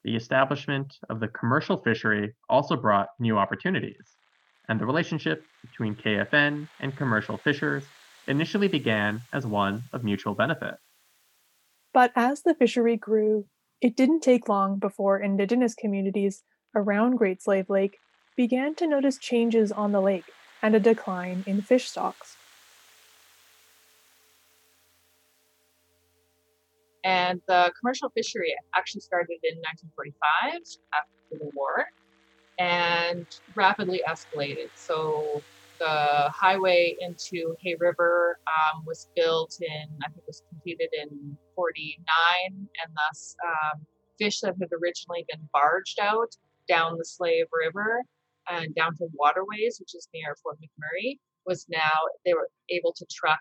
The 0.05 0.17
establishment 0.17 0.97
of 1.11 1.21
the 1.21 1.29
commercial 1.29 1.77
fishery 1.77 2.35
also 2.49 2.77
brought 2.77 3.09
new 3.19 3.39
opportunities, 3.39 4.17
and 4.69 4.81
the 4.81 4.87
relationship 4.87 5.45
between 5.63 5.95
KFN 5.95 6.69
and 6.81 6.97
commercial 6.97 7.37
fishers 7.37 7.85
initially 8.27 8.69
began 8.69 9.23
as 9.33 9.47
one 9.47 9.83
of 9.93 10.05
mutual 10.05 10.35
benefit. 10.35 10.75
But 11.99 12.13
as 12.15 12.43
the 12.43 12.55
fishery 12.55 12.97
grew, 12.97 13.47
it 13.81 13.97
didn't 13.97 14.21
take 14.21 14.49
long 14.49 14.79
before 14.79 15.19
indigenous 15.19 15.75
communities 15.75 16.45
around 16.73 17.17
Great 17.17 17.43
Slave 17.43 17.69
Lake 17.69 17.99
began 18.37 18.77
to 18.77 18.87
notice 18.87 19.19
changes 19.19 19.73
on 19.73 19.91
the 19.91 20.01
lake 20.01 20.23
and 20.63 20.77
a 20.77 20.79
decline 20.79 21.43
in 21.45 21.61
fish 21.61 21.89
stocks. 21.89 22.37
And 27.03 27.41
the 27.49 27.73
commercial 27.81 28.11
fishery 28.11 28.55
actually 28.77 29.01
started 29.01 29.39
in 29.43 29.59
1945 29.59 30.63
after 30.95 31.09
the 31.33 31.51
war 31.53 31.85
and 32.61 33.27
rapidly 33.57 34.03
escalated. 34.09 34.69
So 34.77 35.43
the 35.81 36.31
highway 36.33 36.95
into 37.01 37.57
Hay 37.65 37.75
River 37.81 38.39
um, 38.47 38.85
was 38.87 39.09
built 39.17 39.57
in, 39.61 39.89
I 40.05 40.11
think 40.11 40.19
it 40.19 40.25
was 40.29 40.45
completed 40.49 40.91
in 40.93 41.37
49, 41.59 42.07
and 42.55 42.93
thus 42.95 43.35
um, 43.45 43.85
fish 44.17 44.39
that 44.41 44.55
had 44.61 44.71
originally 44.71 45.27
been 45.29 45.49
barged 45.53 45.99
out 46.01 46.31
down 46.69 46.97
the 46.97 47.05
Slave 47.05 47.47
River 47.53 48.05
and 48.49 48.73
down 48.77 48.95
to 48.97 49.09
waterways, 49.15 49.79
which 49.81 49.95
is 49.95 50.09
near 50.15 50.37
Fort 50.41 50.59
McMurray, 50.63 51.19
was 51.47 51.67
now 51.69 51.99
they 52.25 52.33
were 52.33 52.49
able 52.71 52.93
to 52.93 53.07
truck 53.13 53.41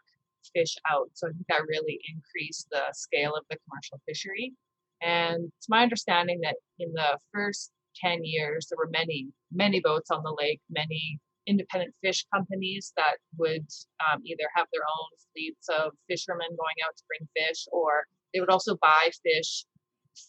fish 0.56 0.76
out. 0.90 1.10
So 1.14 1.28
I 1.28 1.32
think 1.32 1.46
that 1.50 1.68
really 1.68 2.00
increased 2.10 2.68
the 2.72 2.86
scale 2.94 3.36
of 3.36 3.46
the 3.50 3.58
commercial 3.70 4.02
fishery. 4.08 4.54
And 5.02 5.52
it's 5.58 5.70
my 5.70 5.84
understanding 5.84 6.40
that 6.42 6.56
in 6.80 6.92
the 6.94 7.20
first 7.32 7.72
10 8.02 8.24
years, 8.24 8.68
there 8.70 8.78
were 8.78 8.90
many, 8.90 9.28
many 9.52 9.80
boats 9.80 10.10
on 10.10 10.24
the 10.24 10.36
lake, 10.36 10.62
many 10.70 11.20
independent 11.48 11.94
fish 12.04 12.26
companies 12.34 12.94
that 12.98 13.18
would 13.38 13.66
um, 14.06 14.22
either 14.26 14.48
have 14.56 14.68
their 14.72 14.84
own 14.84 15.10
fleets 15.34 15.68
of 15.70 15.92
fishermen 16.10 16.50
going 16.50 16.80
out 16.86 16.96
to 16.98 17.04
bring 17.08 17.28
fish, 17.36 17.66
or 17.72 18.06
they 18.34 18.40
would 18.40 18.50
also 18.50 18.78
buy 18.82 19.10
fish 19.24 19.66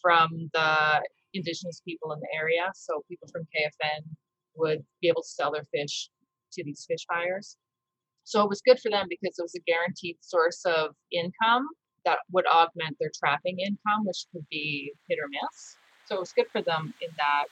from 0.01 0.49
the 0.53 1.01
indigenous 1.33 1.81
people 1.85 2.13
in 2.13 2.19
the 2.19 2.27
area. 2.35 2.71
So 2.73 3.03
people 3.09 3.27
from 3.31 3.43
KFN 3.55 4.01
would 4.55 4.83
be 5.01 5.09
able 5.09 5.21
to 5.21 5.27
sell 5.27 5.51
their 5.51 5.65
fish 5.73 6.09
to 6.53 6.63
these 6.63 6.85
fish 6.87 7.05
buyers. 7.09 7.57
So 8.23 8.43
it 8.43 8.49
was 8.49 8.61
good 8.61 8.79
for 8.79 8.89
them 8.89 9.07
because 9.09 9.37
it 9.37 9.41
was 9.41 9.55
a 9.55 9.61
guaranteed 9.65 10.17
source 10.21 10.63
of 10.65 10.95
income 11.11 11.67
that 12.05 12.19
would 12.31 12.45
augment 12.47 12.97
their 12.99 13.11
trapping 13.17 13.59
income, 13.59 14.05
which 14.05 14.25
could 14.31 14.45
be 14.49 14.93
hit 15.07 15.19
or 15.19 15.27
miss. 15.29 15.75
So 16.05 16.15
it 16.15 16.19
was 16.19 16.33
good 16.33 16.47
for 16.51 16.61
them 16.61 16.93
in 17.01 17.09
that 17.17 17.47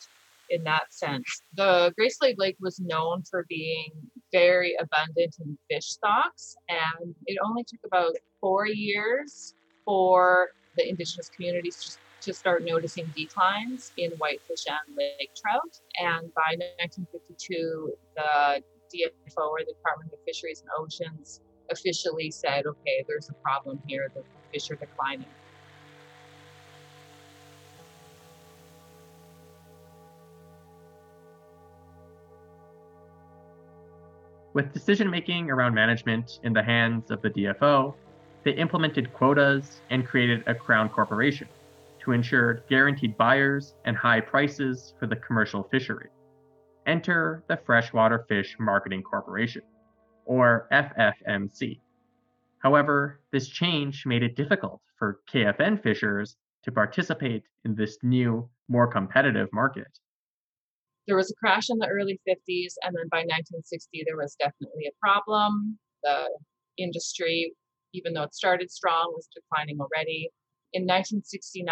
in 0.50 0.64
that 0.64 0.94
sense. 0.94 1.42
The 1.56 1.94
Great 1.98 2.14
Slave 2.14 2.36
Lake 2.38 2.58
was 2.60 2.80
known 2.80 3.24
for 3.30 3.46
being 3.50 3.92
very 4.32 4.76
abundant 4.80 5.36
in 5.40 5.58
fish 5.70 5.86
stocks, 5.86 6.56
and 6.70 7.16
it 7.26 7.38
only 7.46 7.64
took 7.64 7.80
about 7.86 8.16
four 8.40 8.68
years 8.68 9.54
for 9.86 10.50
the 10.76 10.88
indigenous 10.88 11.30
communities 11.30 11.98
to 12.22 12.34
start 12.34 12.64
noticing 12.64 13.12
declines 13.16 13.92
in 13.98 14.12
whitefish 14.12 14.66
and 14.68 14.98
lake 14.98 15.32
trout. 15.36 15.80
And 16.00 16.34
by 16.34 16.56
1952, 16.80 17.94
the 18.16 18.62
DFO 18.94 19.48
or 19.50 19.60
the 19.60 19.74
Department 19.74 20.12
of 20.14 20.20
Fisheries 20.26 20.62
and 20.62 20.70
Oceans 20.78 21.42
officially 21.70 22.32
said, 22.32 22.66
okay, 22.66 23.04
there's 23.08 23.30
a 23.30 23.34
problem 23.36 23.82
here, 23.88 24.12
the 24.14 24.24
fish 24.52 24.72
are 24.72 24.76
declining. 24.76 25.28
With 34.58 34.74
decision 34.74 35.12
making 35.12 35.52
around 35.52 35.76
management 35.76 36.40
in 36.42 36.52
the 36.52 36.64
hands 36.64 37.12
of 37.12 37.22
the 37.22 37.30
DFO, 37.30 37.94
they 38.44 38.54
implemented 38.54 39.14
quotas 39.14 39.82
and 39.92 40.04
created 40.04 40.44
a 40.48 40.56
crown 40.56 40.90
corporation 40.90 41.48
to 42.00 42.12
ensure 42.12 42.64
guaranteed 42.68 43.16
buyers 43.18 43.76
and 43.86 43.96
high 43.96 44.20
prices 44.20 44.96
for 44.98 45.06
the 45.06 45.16
commercial 45.16 45.62
fishery. 45.62 46.10
Enter 46.88 47.44
the 47.48 47.58
Freshwater 47.68 48.26
Fish 48.28 48.56
Marketing 48.60 49.04
Corporation, 49.04 49.62
or 50.26 50.68
FFMC. 50.72 51.80
However, 52.58 53.20
this 53.32 53.50
change 53.50 54.08
made 54.08 54.24
it 54.24 54.36
difficult 54.36 54.82
for 54.98 55.20
KFN 55.32 55.84
fishers 55.84 56.36
to 56.64 56.72
participate 56.72 57.44
in 57.64 57.76
this 57.76 58.00
new, 58.02 58.50
more 58.68 58.88
competitive 58.88 59.50
market 59.54 60.00
there 61.08 61.16
was 61.16 61.32
a 61.32 61.36
crash 61.36 61.70
in 61.70 61.78
the 61.78 61.88
early 61.88 62.20
50s, 62.28 62.74
and 62.84 62.96
then 62.96 63.08
by 63.10 63.24
1960, 63.24 64.04
there 64.06 64.18
was 64.18 64.36
definitely 64.36 64.86
a 64.88 65.00
problem. 65.02 65.80
The 66.04 66.28
industry, 66.78 67.54
even 67.94 68.14
though 68.14 68.24
it 68.24 68.36
started 68.36 68.70
strong, 68.70 69.14
was 69.16 69.28
declining 69.34 69.80
already. 69.80 70.30
In 70.74 70.84
1969, 70.84 71.66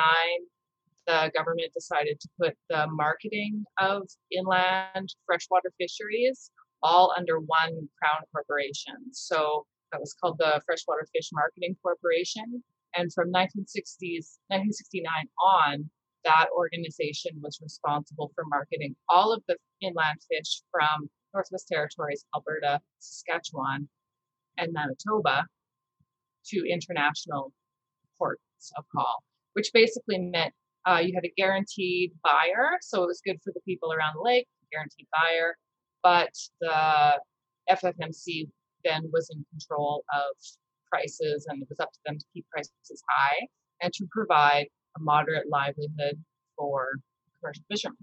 the 1.05 1.31
government 1.35 1.71
decided 1.73 2.19
to 2.19 2.29
put 2.39 2.55
the 2.69 2.87
marketing 2.89 3.63
of 3.79 4.07
inland 4.31 5.13
freshwater 5.25 5.71
fisheries 5.77 6.49
all 6.81 7.13
under 7.17 7.39
one 7.39 7.89
crown 8.01 8.23
corporation. 8.33 8.95
So 9.11 9.65
that 9.91 9.99
was 9.99 10.15
called 10.19 10.37
the 10.39 10.61
Freshwater 10.65 11.07
Fish 11.13 11.29
Marketing 11.33 11.75
Corporation. 11.81 12.63
And 12.95 13.11
from 13.13 13.31
1960s, 13.31 14.39
1969 14.47 15.11
on, 15.43 15.89
that 16.25 16.47
organization 16.55 17.31
was 17.41 17.59
responsible 17.61 18.31
for 18.35 18.43
marketing 18.47 18.95
all 19.09 19.31
of 19.31 19.41
the 19.47 19.55
inland 19.81 20.19
fish 20.29 20.61
from 20.71 21.09
Northwest 21.33 21.67
Territories, 21.71 22.25
Alberta, 22.35 22.81
Saskatchewan, 22.99 23.87
and 24.57 24.73
Manitoba 24.73 25.45
to 26.47 26.65
international 26.69 27.51
ports 28.17 28.71
of 28.77 28.85
call, 28.93 29.23
which 29.53 29.71
basically 29.73 30.19
meant 30.19 30.53
uh, 30.87 31.01
you 31.03 31.13
had 31.15 31.25
a 31.25 31.33
guaranteed 31.37 32.11
buyer. 32.23 32.77
So 32.81 33.03
it 33.03 33.07
was 33.07 33.21
good 33.25 33.37
for 33.43 33.51
the 33.53 33.61
people 33.61 33.91
around 33.91 34.15
the 34.15 34.21
lake, 34.21 34.47
guaranteed 34.71 35.07
buyer. 35.11 35.55
But 36.03 36.33
the 36.61 37.19
FFMC 37.69 38.47
then 38.83 39.09
was 39.11 39.29
in 39.33 39.43
control 39.51 40.03
of 40.13 40.35
prices 40.89 41.47
and 41.49 41.61
it 41.61 41.67
was 41.69 41.79
up 41.79 41.91
to 41.91 41.99
them 42.05 42.17
to 42.17 42.25
keep 42.33 42.45
prices 42.49 43.03
high 43.09 43.47
and 43.81 43.91
to 43.93 44.05
provide 44.11 44.67
a 44.95 45.01
moderate 45.01 45.49
livelihood 45.49 46.23
for 46.57 46.87
commercial 47.39 47.63
fishermen. 47.69 47.97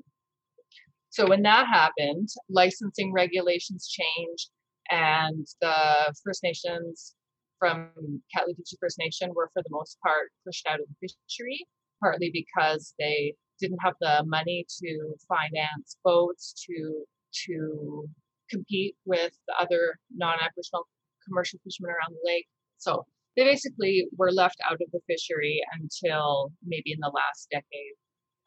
So 1.10 1.26
when 1.28 1.42
that 1.42 1.66
happened, 1.66 2.28
licensing 2.48 3.12
regulations 3.12 3.88
changed, 3.88 4.50
and 4.90 5.46
the 5.60 6.14
First 6.24 6.42
Nations 6.42 7.14
from 7.58 7.90
K'atl'odeeche 8.34 8.74
First 8.80 8.98
Nation 8.98 9.30
were 9.34 9.50
for 9.52 9.62
the 9.62 9.70
most 9.70 9.98
part 10.02 10.30
pushed 10.44 10.66
out 10.66 10.80
of 10.80 10.86
the 10.88 11.08
fishery, 11.28 11.66
partly 12.00 12.30
because 12.32 12.94
they 12.98 13.34
didn't 13.60 13.78
have 13.82 13.94
the 14.00 14.24
money 14.26 14.66
to 14.82 15.14
finance 15.28 15.96
boats 16.02 16.54
to 16.66 17.04
to 17.46 18.08
compete 18.50 18.96
with 19.04 19.32
the 19.48 19.54
other 19.60 19.98
non-Aboriginal 20.14 20.86
commercial 21.26 21.58
fishermen 21.64 21.90
around 21.90 22.12
the 22.12 22.30
lake. 22.30 22.46
So 22.78 23.06
they 23.36 23.44
basically 23.44 24.06
were 24.16 24.30
left 24.30 24.56
out 24.68 24.80
of 24.80 24.90
the 24.92 25.00
fishery 25.06 25.60
until 25.80 26.52
maybe 26.64 26.92
in 26.92 26.98
the 27.00 27.12
last 27.14 27.48
decade. 27.50 27.94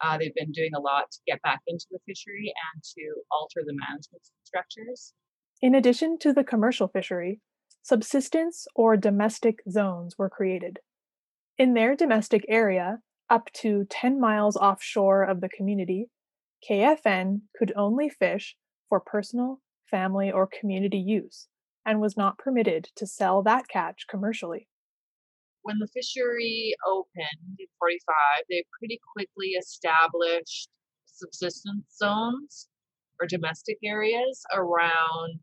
Uh, 0.00 0.18
they've 0.18 0.34
been 0.34 0.52
doing 0.52 0.72
a 0.76 0.80
lot 0.80 1.10
to 1.10 1.18
get 1.26 1.42
back 1.42 1.60
into 1.66 1.86
the 1.90 1.98
fishery 2.06 2.52
and 2.74 2.82
to 2.84 3.02
alter 3.32 3.62
the 3.66 3.74
management 3.74 4.22
structures. 4.44 5.14
In 5.62 5.74
addition 5.74 6.18
to 6.20 6.32
the 6.32 6.44
commercial 6.44 6.86
fishery, 6.86 7.40
subsistence 7.82 8.66
or 8.74 8.96
domestic 8.96 9.60
zones 9.68 10.16
were 10.18 10.28
created. 10.28 10.80
In 11.58 11.74
their 11.74 11.96
domestic 11.96 12.44
area, 12.48 12.98
up 13.30 13.50
to 13.54 13.86
10 13.88 14.20
miles 14.20 14.56
offshore 14.56 15.24
of 15.24 15.40
the 15.40 15.48
community, 15.48 16.10
KFN 16.68 17.40
could 17.58 17.72
only 17.74 18.08
fish 18.08 18.56
for 18.88 19.00
personal, 19.00 19.60
family, 19.90 20.30
or 20.30 20.46
community 20.46 20.98
use 20.98 21.48
and 21.84 22.00
was 22.00 22.16
not 22.16 22.38
permitted 22.38 22.88
to 22.96 23.06
sell 23.06 23.42
that 23.42 23.68
catch 23.68 24.06
commercially 24.08 24.68
when 25.66 25.80
the 25.80 25.88
fishery 25.88 26.74
opened 26.86 27.58
in 27.58 27.66
45, 27.80 27.98
they 28.48 28.64
pretty 28.78 29.00
quickly 29.12 29.48
established 29.58 30.68
subsistence 31.06 31.84
zones 31.98 32.68
or 33.20 33.26
domestic 33.26 33.76
areas 33.82 34.42
around 34.54 35.40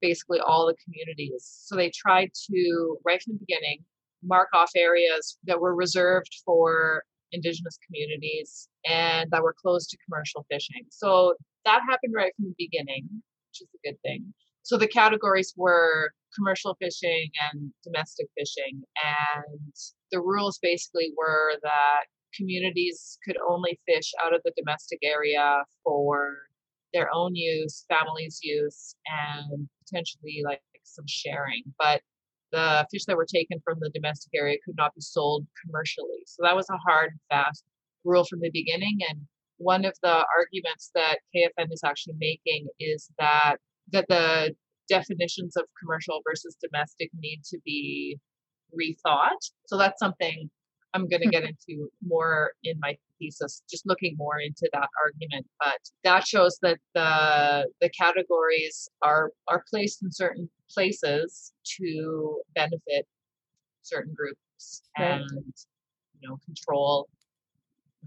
basically 0.00 0.40
all 0.40 0.66
the 0.66 0.74
communities. 0.82 1.48
So 1.64 1.76
they 1.76 1.90
tried 1.90 2.30
to, 2.50 2.96
right 3.04 3.22
from 3.22 3.34
the 3.34 3.44
beginning, 3.46 3.84
mark 4.24 4.48
off 4.52 4.70
areas 4.76 5.38
that 5.44 5.60
were 5.60 5.76
reserved 5.76 6.34
for 6.44 7.04
indigenous 7.30 7.78
communities 7.86 8.68
and 8.84 9.30
that 9.30 9.44
were 9.44 9.54
closed 9.62 9.90
to 9.90 9.96
commercial 10.04 10.44
fishing. 10.50 10.82
So 10.90 11.34
that 11.64 11.82
happened 11.88 12.14
right 12.16 12.32
from 12.34 12.46
the 12.46 12.54
beginning, 12.58 13.06
which 13.12 13.60
is 13.60 13.68
a 13.76 13.88
good 13.88 14.00
thing. 14.02 14.34
So 14.64 14.76
the 14.76 14.88
categories 14.88 15.54
were 15.56 16.10
commercial 16.34 16.76
fishing 16.80 17.30
and 17.50 17.72
domestic 17.84 18.26
fishing. 18.38 18.82
And 19.02 19.74
the 20.10 20.20
rules 20.20 20.58
basically 20.62 21.12
were 21.16 21.52
that 21.62 22.04
communities 22.34 23.18
could 23.24 23.36
only 23.48 23.78
fish 23.86 24.12
out 24.24 24.34
of 24.34 24.40
the 24.44 24.52
domestic 24.56 24.98
area 25.02 25.62
for 25.84 26.36
their 26.92 27.08
own 27.14 27.34
use, 27.34 27.84
families' 27.88 28.40
use, 28.42 28.94
and 29.06 29.68
potentially 29.84 30.42
like 30.44 30.62
some 30.84 31.06
sharing. 31.06 31.62
But 31.78 32.02
the 32.52 32.86
fish 32.90 33.04
that 33.06 33.16
were 33.16 33.26
taken 33.26 33.60
from 33.64 33.78
the 33.80 33.90
domestic 33.94 34.30
area 34.34 34.58
could 34.64 34.76
not 34.76 34.94
be 34.94 35.00
sold 35.00 35.46
commercially. 35.64 36.22
So 36.26 36.42
that 36.42 36.54
was 36.54 36.68
a 36.70 36.76
hard, 36.86 37.12
fast 37.30 37.64
rule 38.04 38.24
from 38.24 38.40
the 38.40 38.50
beginning. 38.52 38.98
And 39.08 39.20
one 39.56 39.84
of 39.84 39.94
the 40.02 40.26
arguments 40.38 40.90
that 40.94 41.18
KFN 41.34 41.68
is 41.70 41.82
actually 41.84 42.16
making 42.18 42.66
is 42.78 43.10
that 43.18 43.56
that 43.92 44.06
the 44.08 44.54
definitions 44.88 45.56
of 45.56 45.64
commercial 45.80 46.20
versus 46.28 46.56
domestic 46.60 47.10
need 47.18 47.42
to 47.44 47.58
be 47.64 48.18
rethought. 48.72 49.50
So 49.66 49.76
that's 49.76 49.98
something 49.98 50.50
I'm 50.94 51.08
going 51.08 51.22
to 51.22 51.28
get 51.28 51.44
into 51.68 51.88
more 52.02 52.52
in 52.64 52.78
my 52.80 52.96
thesis, 53.18 53.62
just 53.70 53.86
looking 53.86 54.16
more 54.16 54.38
into 54.38 54.68
that 54.72 54.88
argument. 55.04 55.46
But 55.60 55.78
that 56.04 56.26
shows 56.26 56.58
that 56.62 56.78
the 56.94 57.68
the 57.80 57.90
categories 57.90 58.88
are 59.02 59.30
are 59.48 59.64
placed 59.70 60.02
in 60.02 60.10
certain 60.12 60.48
places 60.70 61.52
to 61.78 62.40
benefit 62.54 63.06
certain 63.82 64.14
groups 64.14 64.82
right. 64.98 65.20
and 65.20 65.54
you 66.20 66.28
know 66.28 66.38
control 66.44 67.08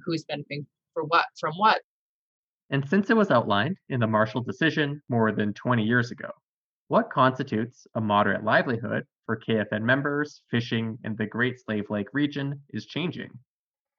who's 0.03 0.23
benefiting 0.23 0.65
for 0.93 1.03
what 1.03 1.25
from 1.39 1.53
what. 1.55 1.81
And 2.71 2.87
since 2.89 3.11
it 3.11 3.17
was 3.17 3.29
outlined 3.29 3.77
in 3.89 3.99
the 3.99 4.07
Marshall 4.07 4.41
decision 4.41 5.01
more 5.07 5.31
than 5.31 5.53
20 5.53 5.83
years 5.83 6.09
ago, 6.09 6.29
what 6.87 7.09
constitutes 7.09 7.87
a 7.95 8.01
moderate 8.01 8.43
livelihood 8.43 9.05
for 9.25 9.39
KFN 9.39 9.81
members 9.81 10.41
fishing 10.51 10.97
in 11.03 11.15
the 11.15 11.25
Great 11.25 11.59
Slave 11.59 11.89
Lake 11.89 12.09
region 12.13 12.61
is 12.69 12.85
changing. 12.85 13.29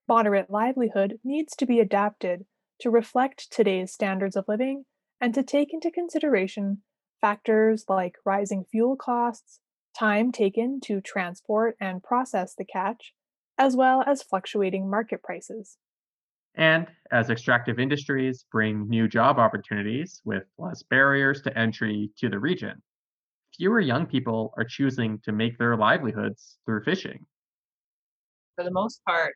Moderate 0.09 0.51
livelihood 0.51 1.19
needs 1.25 1.57
to 1.57 1.67
be 1.67 1.81
adapted 1.81 2.47
to 2.81 2.91
reflect 2.91 3.51
today's 3.51 3.93
standards 3.93 4.37
of 4.37 4.45
living 4.47 4.85
and 5.21 5.35
to 5.35 5.43
take 5.43 5.73
into 5.73 5.91
consideration 5.91 6.83
Factors 7.21 7.87
like 7.89 8.17
rising 8.25 8.65
fuel 8.71 8.97
costs, 8.97 9.61
time 9.99 10.33
taken 10.33 10.81
to 10.83 11.01
transport 11.01 11.77
and 11.81 12.03
process 12.03 12.55
the 12.55 12.65
catch, 12.65 13.15
as 13.59 13.75
well 13.75 14.05
as 14.07 14.23
fluctuating 14.23 14.89
market 14.89 15.23
prices. 15.23 15.79
And 16.57 16.87
as 17.13 17.29
extractive 17.31 17.79
industries 17.79 18.47
bring 18.51 18.89
new 18.89 19.09
job 19.09 19.39
opportunities 19.39 20.23
with 20.25 20.45
less 20.59 20.83
barriers 20.83 21.43
to 21.43 21.57
entry 21.59 22.11
to 22.19 22.29
the 22.29 22.39
region, 22.39 22.83
fewer 23.57 23.81
young 23.81 24.07
people 24.07 24.55
are 24.57 24.65
choosing 24.65 25.19
to 25.25 25.33
make 25.33 25.59
their 25.59 25.77
livelihoods 25.77 26.59
through 26.65 26.83
fishing. 26.85 27.27
For 28.55 28.65
the 28.65 28.71
most 28.71 29.03
part, 29.07 29.35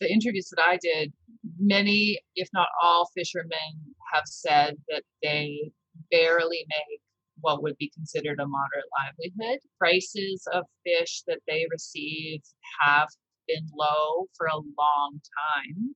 the 0.00 0.12
interviews 0.12 0.48
that 0.50 0.62
I 0.64 0.78
did, 0.80 1.12
many, 1.58 2.20
if 2.36 2.48
not 2.52 2.68
all, 2.82 3.10
fishermen 3.16 3.94
have 4.12 4.24
said 4.26 4.76
that 4.88 5.02
they 5.22 5.72
barely 6.10 6.64
make 6.68 7.00
what 7.40 7.62
would 7.62 7.76
be 7.78 7.90
considered 7.94 8.38
a 8.38 8.46
moderate 8.46 8.84
livelihood. 8.96 9.58
Prices 9.78 10.46
of 10.52 10.64
fish 10.84 11.22
that 11.26 11.40
they 11.48 11.66
receive 11.70 12.42
have 12.80 13.08
been 13.48 13.66
low 13.76 14.26
for 14.36 14.46
a 14.46 14.56
long 14.56 15.20
time. 15.56 15.94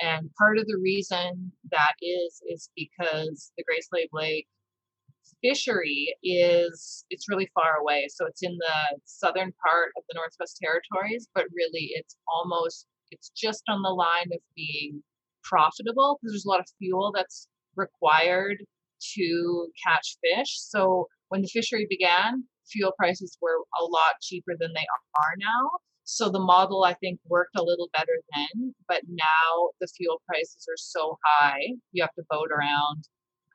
And 0.00 0.30
part 0.38 0.58
of 0.58 0.66
the 0.66 0.78
reason 0.82 1.52
that 1.70 1.94
is, 2.00 2.42
is 2.48 2.70
because 2.74 3.52
the 3.56 3.64
Great 3.64 3.84
Slave 3.84 4.08
Lake 4.12 4.46
fishery 5.42 6.14
is 6.22 7.04
it's 7.10 7.28
really 7.28 7.50
far 7.54 7.76
away. 7.76 8.06
So 8.10 8.26
it's 8.26 8.42
in 8.42 8.56
the 8.58 9.00
southern 9.04 9.52
part 9.66 9.90
of 9.96 10.04
the 10.08 10.14
northwest 10.14 10.58
territories 10.62 11.28
but 11.34 11.44
really 11.54 11.92
it's 11.94 12.16
almost 12.28 12.86
it's 13.10 13.30
just 13.30 13.62
on 13.68 13.82
the 13.82 13.90
line 13.90 14.28
of 14.32 14.40
being 14.54 15.02
profitable 15.42 16.18
because 16.20 16.32
there's 16.32 16.44
a 16.44 16.48
lot 16.48 16.60
of 16.60 16.66
fuel 16.78 17.12
that's 17.14 17.48
required 17.76 18.58
to 19.14 19.68
catch 19.86 20.16
fish. 20.22 20.60
So 20.60 21.06
when 21.28 21.42
the 21.42 21.48
fishery 21.48 21.86
began 21.88 22.44
fuel 22.70 22.92
prices 22.98 23.36
were 23.40 23.64
a 23.80 23.84
lot 23.84 24.20
cheaper 24.20 24.52
than 24.58 24.72
they 24.74 24.86
are 25.16 25.34
now 25.38 25.70
so 26.10 26.28
the 26.28 26.40
model 26.40 26.84
i 26.84 26.94
think 26.94 27.18
worked 27.28 27.56
a 27.56 27.62
little 27.62 27.88
better 27.92 28.18
then 28.34 28.74
but 28.88 29.02
now 29.08 29.70
the 29.80 29.88
fuel 29.96 30.20
prices 30.26 30.66
are 30.68 30.76
so 30.76 31.18
high 31.24 31.62
you 31.92 32.02
have 32.02 32.14
to 32.14 32.24
boat 32.28 32.50
around 32.50 33.04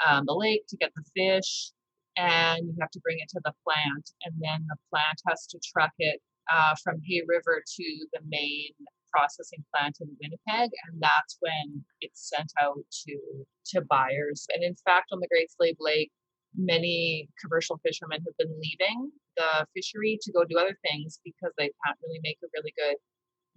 um, 0.07 0.23
the 0.25 0.33
lake 0.33 0.63
to 0.67 0.77
get 0.77 0.91
the 0.95 1.03
fish 1.15 1.71
and 2.17 2.67
you 2.67 2.75
have 2.79 2.91
to 2.91 2.99
bring 3.01 3.17
it 3.19 3.29
to 3.29 3.41
the 3.43 3.53
plant 3.63 4.11
and 4.23 4.33
then 4.39 4.65
the 4.69 4.77
plant 4.89 5.19
has 5.27 5.45
to 5.47 5.59
truck 5.73 5.91
it 5.99 6.21
uh, 6.53 6.75
from 6.83 7.01
hay 7.05 7.21
river 7.27 7.61
to 7.65 8.07
the 8.13 8.19
main 8.27 8.71
processing 9.11 9.63
plant 9.73 9.97
in 10.01 10.07
winnipeg 10.21 10.69
and 10.87 11.01
that's 11.01 11.37
when 11.39 11.83
it's 12.01 12.29
sent 12.29 12.51
out 12.61 12.83
to 12.91 13.17
to 13.65 13.81
buyers. 13.89 14.45
And 14.53 14.63
in 14.63 14.75
fact 14.85 15.09
on 15.11 15.19
the 15.19 15.27
great 15.27 15.51
slave 15.51 15.77
lake 15.79 16.11
many 16.57 17.29
commercial 17.41 17.79
fishermen 17.85 18.19
have 18.25 18.37
been 18.37 18.53
leaving 18.61 19.11
the 19.37 19.65
fishery 19.75 20.17
to 20.21 20.31
go 20.31 20.43
do 20.43 20.57
other 20.57 20.77
things 20.89 21.19
because 21.23 21.51
they 21.57 21.69
can't 21.85 21.97
really 22.03 22.19
make 22.23 22.37
a 22.43 22.47
really 22.55 22.73
good 22.77 22.95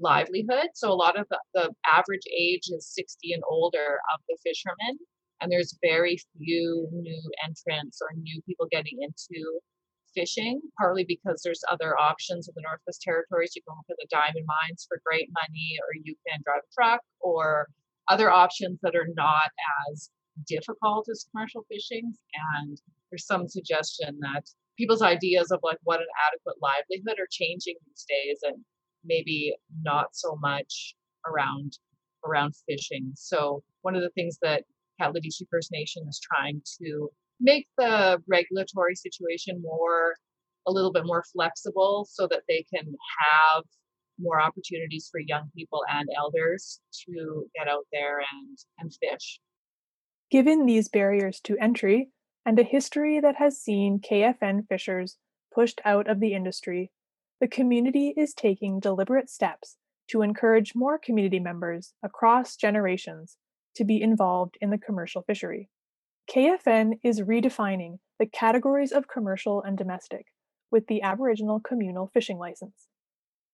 livelihood 0.00 0.68
so 0.74 0.92
a 0.92 0.94
lot 0.94 1.18
of 1.18 1.26
the, 1.28 1.38
the 1.54 1.70
average 1.86 2.26
age 2.30 2.70
is 2.70 2.86
60 2.94 3.32
and 3.32 3.42
older 3.48 3.98
of 4.14 4.20
the 4.28 4.38
fishermen 4.44 4.98
and 5.40 5.50
there's 5.50 5.78
very 5.82 6.18
few 6.36 6.88
new 6.92 7.22
entrants 7.44 8.00
or 8.02 8.08
new 8.16 8.42
people 8.46 8.66
getting 8.70 8.98
into 9.00 9.60
fishing, 10.14 10.60
partly 10.78 11.04
because 11.06 11.40
there's 11.44 11.62
other 11.70 11.98
options 11.98 12.48
in 12.48 12.54
the 12.56 12.62
Northwest 12.62 13.02
Territories. 13.02 13.52
You 13.54 13.62
can 13.62 13.76
look 13.76 13.90
at 13.90 13.96
the 13.98 14.08
diamond 14.10 14.46
mines 14.46 14.86
for 14.88 15.00
great 15.06 15.28
money, 15.32 15.78
or 15.80 15.94
you 16.02 16.14
can 16.26 16.40
drive 16.44 16.62
a 16.64 16.74
truck, 16.74 17.00
or 17.20 17.68
other 18.08 18.30
options 18.30 18.78
that 18.82 18.96
are 18.96 19.08
not 19.14 19.50
as 19.90 20.10
difficult 20.46 21.08
as 21.10 21.26
commercial 21.30 21.64
fishing. 21.70 22.14
And 22.56 22.80
there's 23.10 23.26
some 23.26 23.48
suggestion 23.48 24.18
that 24.20 24.44
people's 24.76 25.02
ideas 25.02 25.50
of 25.50 25.60
like 25.62 25.78
what 25.82 26.00
an 26.00 26.06
adequate 26.30 26.56
livelihood 26.62 27.18
are 27.18 27.28
changing 27.30 27.74
these 27.86 28.06
days, 28.08 28.38
and 28.42 28.64
maybe 29.04 29.54
not 29.82 30.08
so 30.12 30.36
much 30.40 30.94
around 31.26 31.78
around 32.26 32.54
fishing. 32.68 33.12
So 33.14 33.62
one 33.82 33.94
of 33.94 34.02
the 34.02 34.10
things 34.10 34.38
that 34.42 34.64
K'atl'odeeche 35.00 35.46
First 35.50 35.70
Nation 35.72 36.04
is 36.08 36.20
trying 36.20 36.60
to 36.82 37.08
make 37.40 37.68
the 37.76 38.20
regulatory 38.26 38.96
situation 38.96 39.62
more 39.62 40.16
a 40.66 40.72
little 40.72 40.92
bit 40.92 41.06
more 41.06 41.24
flexible 41.32 42.06
so 42.10 42.26
that 42.26 42.42
they 42.48 42.64
can 42.74 42.84
have 42.84 43.64
more 44.18 44.40
opportunities 44.40 45.08
for 45.10 45.20
young 45.20 45.48
people 45.56 45.82
and 45.88 46.08
elders 46.16 46.80
to 46.92 47.46
get 47.56 47.68
out 47.68 47.86
there 47.92 48.18
and, 48.18 48.58
and 48.78 48.92
fish. 49.00 49.40
Given 50.30 50.66
these 50.66 50.88
barriers 50.88 51.40
to 51.44 51.56
entry 51.58 52.10
and 52.44 52.58
a 52.58 52.62
history 52.62 53.18
that 53.18 53.36
has 53.36 53.58
seen 53.58 53.98
KFN 53.98 54.68
fishers 54.68 55.16
pushed 55.54 55.80
out 55.86 56.08
of 56.08 56.20
the 56.20 56.34
industry, 56.34 56.90
the 57.40 57.48
community 57.48 58.12
is 58.16 58.34
taking 58.34 58.78
deliberate 58.78 59.30
steps 59.30 59.76
to 60.08 60.20
encourage 60.20 60.74
more 60.74 60.98
community 60.98 61.40
members 61.40 61.94
across 62.02 62.56
generations 62.56 63.38
to 63.74 63.84
be 63.84 64.02
involved 64.02 64.58
in 64.60 64.68
the 64.68 64.78
commercial 64.78 65.22
fishery. 65.22 65.70
KFN 66.30 66.98
is 67.02 67.22
redefining 67.22 67.98
the 68.18 68.26
categories 68.26 68.92
of 68.92 69.08
commercial 69.08 69.62
and 69.62 69.78
domestic 69.78 70.26
with 70.70 70.88
the 70.88 71.00
Aboriginal 71.00 71.58
Communal 71.58 72.10
Fishing 72.12 72.38
License. 72.38 72.88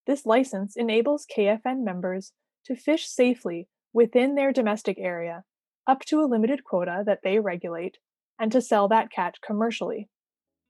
This 0.08 0.26
license 0.26 0.74
enables 0.74 1.26
KFN 1.26 1.84
members 1.84 2.32
to 2.66 2.74
fish 2.74 3.06
safely 3.06 3.68
within 3.92 4.34
their 4.34 4.52
domestic 4.52 4.98
area 4.98 5.44
up 5.86 6.04
to 6.06 6.20
a 6.20 6.26
limited 6.26 6.64
quota 6.64 7.02
that 7.06 7.20
they 7.22 7.38
regulate 7.38 7.98
and 8.38 8.50
to 8.52 8.60
sell 8.60 8.88
that 8.88 9.10
catch 9.10 9.40
commercially, 9.46 10.08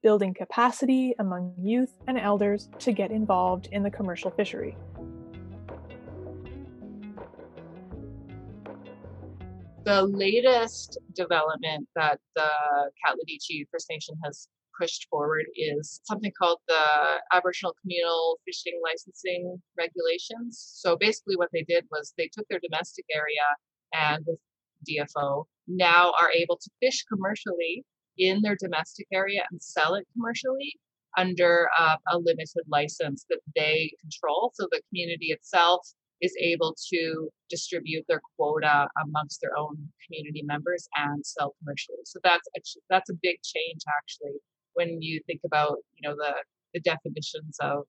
building 0.02 0.34
capacity 0.34 1.14
among 1.18 1.54
youth 1.58 1.94
and 2.06 2.18
elders 2.18 2.68
to 2.78 2.92
get 2.92 3.10
involved 3.10 3.68
in 3.72 3.82
the 3.82 3.90
commercial 3.90 4.30
fishery. 4.30 4.76
the 9.84 10.02
latest 10.02 10.98
development 11.14 11.86
that 11.94 12.18
the 12.34 12.48
K'atl'odeeche 13.04 13.66
First 13.70 13.86
Nation 13.90 14.14
has 14.24 14.48
pushed 14.78 15.06
forward 15.08 15.44
is 15.56 16.00
something 16.04 16.32
called 16.36 16.58
the 16.66 17.20
Aboriginal 17.32 17.74
Communal 17.80 18.38
Fishing 18.44 18.80
Licensing 18.82 19.60
Regulations. 19.78 20.58
So 20.74 20.96
basically, 20.96 21.36
what 21.36 21.50
they 21.52 21.62
did 21.62 21.84
was 21.90 22.12
they 22.16 22.30
took 22.32 22.48
their 22.48 22.60
domestic 22.60 23.04
area 23.14 23.46
and 23.92 24.24
with 24.26 24.38
DFO 24.84 25.44
now 25.66 26.12
are 26.20 26.30
able 26.30 26.56
to 26.56 26.70
fish 26.80 27.04
commercially 27.04 27.84
in 28.18 28.42
their 28.42 28.56
domestic 28.60 29.06
area 29.12 29.42
and 29.50 29.62
sell 29.62 29.94
it 29.94 30.06
commercially 30.14 30.74
under 31.16 31.68
uh, 31.78 31.96
a 32.10 32.18
limited 32.18 32.64
license 32.68 33.24
that 33.30 33.40
they 33.54 33.92
control. 34.00 34.52
So 34.54 34.66
the 34.70 34.80
community 34.90 35.26
itself 35.26 35.86
is 36.20 36.34
able 36.40 36.74
to 36.92 37.28
distribute 37.50 38.04
their 38.08 38.20
quota 38.36 38.88
amongst 39.04 39.40
their 39.40 39.56
own 39.58 39.76
community 40.06 40.42
members 40.44 40.88
and 40.96 41.24
sell 41.24 41.54
commercially. 41.60 41.98
So 42.04 42.18
that's 42.22 42.48
a, 42.56 42.60
that's 42.88 43.10
a 43.10 43.14
big 43.20 43.36
change 43.42 43.82
actually 43.98 44.38
when 44.74 45.00
you 45.00 45.20
think 45.26 45.40
about 45.44 45.76
you 45.94 46.08
know 46.08 46.16
the 46.16 46.34
the 46.72 46.80
definitions 46.80 47.56
of 47.60 47.84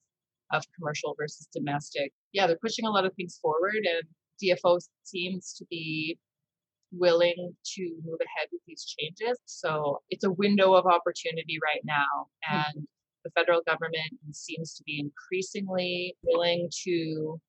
of 0.54 0.64
commercial 0.78 1.16
versus 1.20 1.48
domestic. 1.54 2.12
Yeah, 2.32 2.48
they're 2.48 2.60
pushing 2.62 2.86
a 2.86 2.92
lot 2.92 3.06
of 3.06 3.14
things 3.16 3.40
forward, 3.42 3.76
and 3.76 4.04
DFO 4.42 4.80
seems 5.04 5.54
to 5.54 5.66
be 5.70 6.18
willing 6.92 7.56
to 7.76 7.84
move 8.04 8.20
ahead 8.22 8.48
with 8.52 8.62
these 8.68 8.86
changes. 8.86 9.40
So 9.46 10.02
it's 10.10 10.24
a 10.24 10.32
window 10.32 10.74
of 10.74 10.86
opportunity 10.86 11.58
right 11.64 11.82
now, 11.84 12.28
mm-hmm. 12.50 12.62
and 12.78 12.88
the 13.24 13.32
federal 13.32 13.62
government 13.66 14.14
seems 14.32 14.76
to 14.76 14.84
be 14.84 15.00
increasingly 15.00 16.16
willing 16.24 16.70
to 16.86 17.40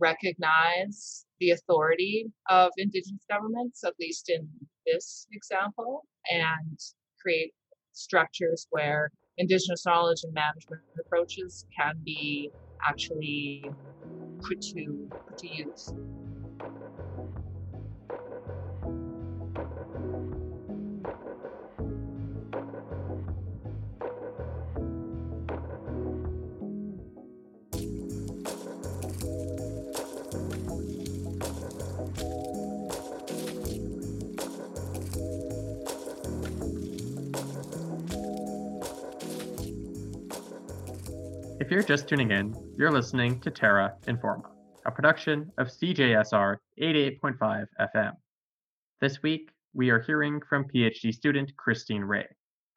recognize 0.00 1.26
the 1.40 1.50
authority 1.50 2.26
of 2.48 2.70
Indigenous 2.76 3.24
governments, 3.30 3.84
at 3.84 3.94
least 4.00 4.30
in 4.30 4.48
this 4.86 5.26
example, 5.32 6.02
and 6.30 6.78
create 7.20 7.52
structures 7.92 8.66
where 8.70 9.10
Indigenous 9.38 9.84
knowledge 9.86 10.20
and 10.24 10.32
management 10.32 10.82
approaches 10.98 11.64
can 11.78 11.94
be 12.04 12.50
actually 12.88 13.64
put 14.42 14.60
to, 14.60 15.08
put 15.26 15.38
to 15.38 15.48
use. 15.48 15.92
If 41.68 41.72
you're 41.72 41.82
just 41.82 42.08
tuning 42.08 42.30
in, 42.30 42.54
you're 42.78 42.90
listening 42.90 43.40
to 43.40 43.50
Terra 43.50 43.92
Informa, 44.06 44.48
a 44.86 44.90
production 44.90 45.52
of 45.58 45.66
CJSR 45.66 46.56
88.5 46.80 47.66
FM. 47.94 48.12
This 49.02 49.22
week, 49.22 49.50
we 49.74 49.90
are 49.90 50.00
hearing 50.00 50.40
from 50.48 50.64
PhD 50.64 51.12
student 51.12 51.54
Christine 51.58 52.00
Ray 52.00 52.26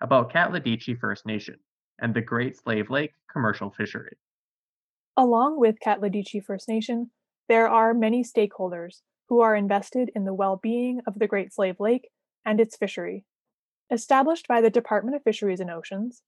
about 0.01 0.34
K'atl'odeeche 0.34 0.99
First 0.99 1.25
Nation 1.25 1.56
and 2.01 2.13
the 2.13 2.19
Great 2.19 2.58
Slave 2.58 2.89
Lake 2.89 3.13
commercial 3.32 3.71
fishery. 3.71 4.17
Along 5.15 5.58
with 5.58 5.77
K'atl'odeeche 5.80 6.43
First 6.43 6.67
Nation, 6.67 7.12
there 7.47 7.69
are 7.69 7.93
many 7.93 8.25
stakeholders 8.25 9.04
who 9.30 9.39
are 9.39 9.56
invested 9.56 10.12
in 10.15 10.25
the 10.25 10.34
well 10.34 10.60
being 10.62 10.99
of 11.08 11.17
the 11.17 11.27
Great 11.27 11.54
Slave 11.54 11.80
Lake 11.80 12.10
and 12.43 12.60
its 12.60 12.75
fishery. 12.75 13.23
Established 13.89 14.49
by 14.49 14.60
the 14.60 14.69
Department 14.69 15.15
of 15.15 15.23
Fisheries 15.23 15.62
and 15.62 15.71
Oceans, 15.71 16.23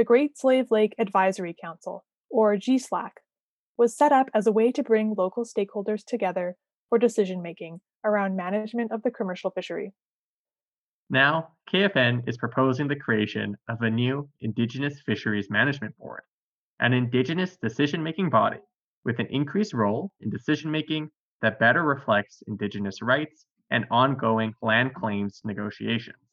the 0.00 0.04
Great 0.04 0.38
Slave 0.38 0.70
Lake 0.70 0.94
Advisory 0.98 1.54
Council, 1.60 2.06
or 2.30 2.56
GSLAC, 2.56 3.10
was 3.76 3.94
set 3.94 4.12
up 4.12 4.30
as 4.32 4.46
a 4.46 4.52
way 4.52 4.72
to 4.72 4.82
bring 4.82 5.14
local 5.14 5.44
stakeholders 5.44 6.02
together 6.06 6.56
for 6.88 6.98
decision 6.98 7.42
making 7.42 7.82
around 8.02 8.34
management 8.34 8.92
of 8.92 9.02
the 9.02 9.10
commercial 9.10 9.50
fishery. 9.50 9.92
Now, 11.10 11.48
KFN 11.70 12.26
is 12.26 12.38
proposing 12.38 12.88
the 12.88 12.96
creation 12.96 13.58
of 13.68 13.82
a 13.82 13.90
new 13.90 14.26
Indigenous 14.40 15.02
Fisheries 15.04 15.50
Management 15.50 15.94
Board, 15.98 16.22
an 16.78 16.94
Indigenous 16.94 17.58
decision 17.58 18.02
making 18.02 18.30
body 18.30 18.60
with 19.04 19.18
an 19.18 19.26
increased 19.26 19.74
role 19.74 20.12
in 20.20 20.30
decision 20.30 20.70
making 20.70 21.10
that 21.42 21.60
better 21.60 21.82
reflects 21.82 22.42
Indigenous 22.46 23.02
rights 23.02 23.44
and 23.70 23.84
ongoing 23.90 24.54
land 24.62 24.94
claims 24.94 25.42
negotiations. 25.44 26.29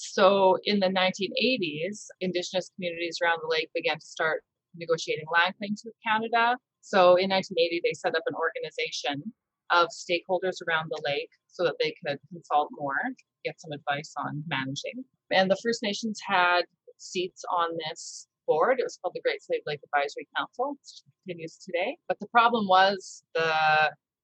So 0.00 0.56
in 0.64 0.80
the 0.80 0.88
1980s, 0.88 2.06
Indigenous 2.20 2.70
communities 2.74 3.18
around 3.22 3.40
the 3.42 3.48
lake 3.50 3.70
began 3.74 3.98
to 3.98 4.06
start 4.06 4.42
negotiating 4.74 5.26
land 5.32 5.54
claims 5.58 5.82
with 5.84 5.94
Canada. 6.06 6.56
So 6.80 7.16
in 7.16 7.28
1980, 7.28 7.82
they 7.84 7.92
set 7.92 8.14
up 8.14 8.22
an 8.26 8.34
organization 8.34 9.32
of 9.70 9.88
stakeholders 9.88 10.56
around 10.66 10.90
the 10.90 11.02
lake 11.04 11.30
so 11.48 11.64
that 11.64 11.76
they 11.80 11.94
could 12.04 12.18
consult 12.32 12.70
more, 12.72 12.96
get 13.44 13.60
some 13.60 13.72
advice 13.72 14.12
on 14.16 14.42
managing. 14.48 15.04
And 15.30 15.50
the 15.50 15.60
First 15.62 15.82
Nations 15.82 16.18
had 16.26 16.62
seats 16.96 17.44
on 17.50 17.76
this 17.88 18.26
board. 18.46 18.80
It 18.80 18.84
was 18.84 18.98
called 19.00 19.14
the 19.14 19.20
Great 19.20 19.42
Slave 19.42 19.60
Lake 19.66 19.80
Advisory 19.84 20.26
Council, 20.36 20.70
which 20.70 21.02
continues 21.26 21.58
today. 21.58 21.98
But 22.08 22.18
the 22.20 22.26
problem 22.28 22.66
was 22.66 23.22
the 23.34 23.52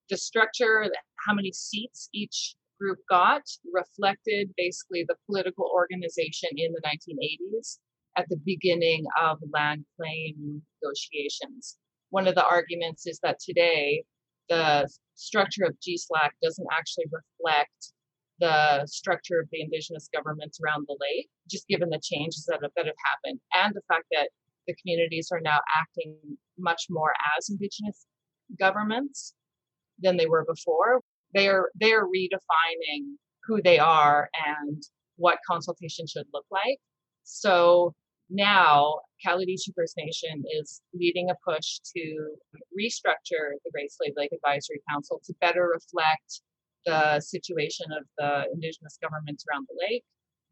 the 0.09 0.17
structure, 0.17 0.89
how 1.27 1.35
many 1.35 1.53
seats 1.53 2.09
each 2.13 2.55
group 2.81 2.99
got, 3.09 3.43
reflected 3.73 4.51
basically 4.57 5.05
the 5.07 5.17
political 5.27 5.71
organization 5.75 6.51
in 6.57 6.73
the 6.73 6.83
1980s 6.83 7.79
at 8.17 8.29
the 8.29 8.39
beginning 8.45 9.05
of 9.21 9.39
land 9.53 9.85
claim 9.97 10.63
negotiations. 10.83 11.77
One 12.11 12.27
of 12.27 12.35
the 12.35 12.47
arguments 12.47 13.07
is 13.07 13.19
that 13.23 13.39
today 13.39 14.05
the 14.49 14.89
structure 15.15 15.65
of 15.65 15.77
GSLAC 15.81 16.31
doesn't 16.43 16.67
actually 16.73 17.07
reflect 17.11 17.93
the 18.39 18.87
structure 18.87 19.41
of 19.41 19.49
the 19.51 19.63
indigenous 19.63 20.09
governments 20.15 20.61
around 20.63 20.87
the 20.89 20.97
lake, 21.01 21.29
just 21.51 21.67
given 21.69 21.89
the 21.89 22.01
changes 22.03 22.45
that 22.47 22.61
have, 22.63 22.71
that 22.77 22.87
have 22.87 22.95
happened 23.05 23.41
and 23.55 23.75
the 23.75 23.83
fact 23.89 24.05
that 24.13 24.29
the 24.67 24.75
communities 24.75 25.29
are 25.33 25.41
now 25.41 25.61
acting 25.75 26.17
much 26.59 26.87
more 26.91 27.13
as 27.37 27.49
indigenous 27.49 28.07
governments 28.59 29.35
than 29.99 30.17
they 30.17 30.27
were 30.27 30.45
before. 30.45 31.01
They 31.37 31.49
are 31.49 31.71
they 31.79 31.93
are 31.93 32.07
redefining 32.07 33.17
who 33.45 33.61
they 33.63 33.79
are 33.79 34.31
and 34.47 34.83
what 35.17 35.39
consultation 35.47 36.07
should 36.07 36.27
look 36.33 36.47
like. 36.51 36.79
So 37.25 37.93
now 38.31 39.01
K'atl'odeeche 39.25 39.71
First 39.77 39.95
Nation 39.99 40.43
is 40.59 40.81
leading 40.95 41.29
a 41.31 41.35
push 41.47 41.79
to 41.95 42.37
restructure 42.79 43.53
the 43.65 43.71
Great 43.71 43.93
Slave 43.93 44.15
Lake 44.17 44.33
Advisory 44.33 44.81
Council 44.91 45.21
to 45.27 45.35
better 45.41 45.71
reflect 45.75 46.41
the 46.87 47.21
situation 47.21 47.87
of 47.93 48.05
the 48.17 48.47
indigenous 48.53 48.99
governments 49.03 49.45
around 49.51 49.67
the 49.69 49.77
lake. 49.91 50.05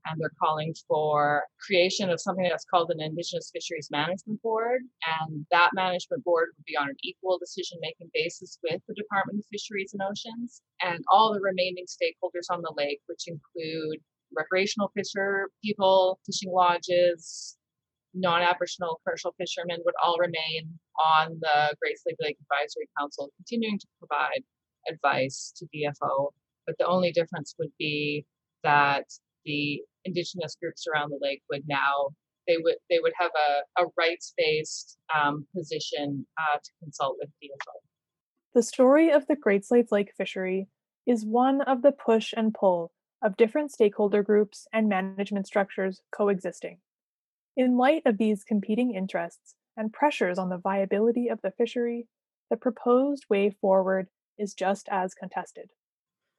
And 0.06 0.20
they're 0.20 0.32
calling 0.42 0.74
for 0.86 1.44
creation 1.64 2.10
of 2.10 2.20
something 2.20 2.46
that's 2.48 2.66
called 2.66 2.90
an 2.90 3.00
Indigenous 3.00 3.50
Fisheries 3.52 3.88
Management 3.90 4.42
Board. 4.42 4.82
And 5.22 5.46
that 5.50 5.70
management 5.74 6.24
board 6.24 6.48
would 6.56 6.64
be 6.66 6.76
on 6.76 6.90
an 6.90 6.96
equal 7.02 7.38
decision 7.38 7.78
making 7.80 8.10
basis 8.12 8.58
with 8.62 8.82
the 8.86 8.94
Department 8.94 9.38
of 9.38 9.46
Fisheries 9.50 9.94
and 9.94 10.02
Oceans 10.02 10.60
and 10.82 11.02
all 11.10 11.32
the 11.32 11.40
remaining 11.40 11.86
stakeholders 11.86 12.50
on 12.50 12.60
the 12.60 12.74
lake, 12.76 13.00
which 13.06 13.26
include 13.26 14.00
recreational 14.36 14.92
fisher 14.94 15.48
people, 15.62 16.18
fishing 16.26 16.52
lodges, 16.52 17.56
non-Aboriginal 18.14 19.00
commercial 19.04 19.34
fishermen 19.38 19.78
would 19.84 19.94
all 20.02 20.18
remain 20.18 20.78
on 21.02 21.38
the 21.40 21.74
Great 21.80 21.98
Slave 21.98 22.16
Lake 22.20 22.38
Advisory 22.42 22.88
Council, 22.98 23.30
continuing 23.36 23.78
to 23.78 23.86
provide 23.98 24.42
advice 24.88 25.52
to 25.56 25.66
DFO. 25.66 26.28
But 26.66 26.76
the 26.78 26.86
only 26.86 27.12
difference 27.12 27.54
would 27.58 27.72
be 27.78 28.24
that 28.62 29.04
the 29.44 29.82
indigenous 30.04 30.56
groups 30.60 30.86
around 30.86 31.10
the 31.10 31.18
lake 31.20 31.42
would 31.50 31.62
now 31.66 32.08
they 32.46 32.56
would 32.58 32.76
they 32.90 32.98
would 33.00 33.12
have 33.18 33.30
a, 33.34 33.82
a 33.82 33.86
rights-based 33.96 34.98
um, 35.14 35.46
position 35.56 36.26
uh, 36.38 36.58
to 36.62 36.70
consult 36.82 37.16
with 37.18 37.30
DFO. 37.42 37.72
The 38.54 38.62
story 38.62 39.10
of 39.10 39.26
the 39.26 39.36
Great 39.36 39.64
Slave 39.64 39.88
Lake 39.90 40.12
fishery 40.16 40.68
is 41.06 41.24
one 41.24 41.60
of 41.62 41.82
the 41.82 41.92
push 41.92 42.32
and 42.36 42.54
pull 42.54 42.92
of 43.22 43.36
different 43.36 43.72
stakeholder 43.72 44.22
groups 44.22 44.66
and 44.72 44.88
management 44.88 45.46
structures 45.46 46.00
coexisting. 46.14 46.78
In 47.56 47.76
light 47.76 48.02
of 48.04 48.18
these 48.18 48.44
competing 48.44 48.94
interests 48.94 49.54
and 49.76 49.92
pressures 49.92 50.38
on 50.38 50.50
the 50.50 50.58
viability 50.58 51.28
of 51.28 51.40
the 51.42 51.50
fishery, 51.50 52.06
the 52.50 52.56
proposed 52.56 53.24
way 53.30 53.50
forward 53.50 54.08
is 54.38 54.54
just 54.54 54.88
as 54.90 55.14
contested. 55.14 55.70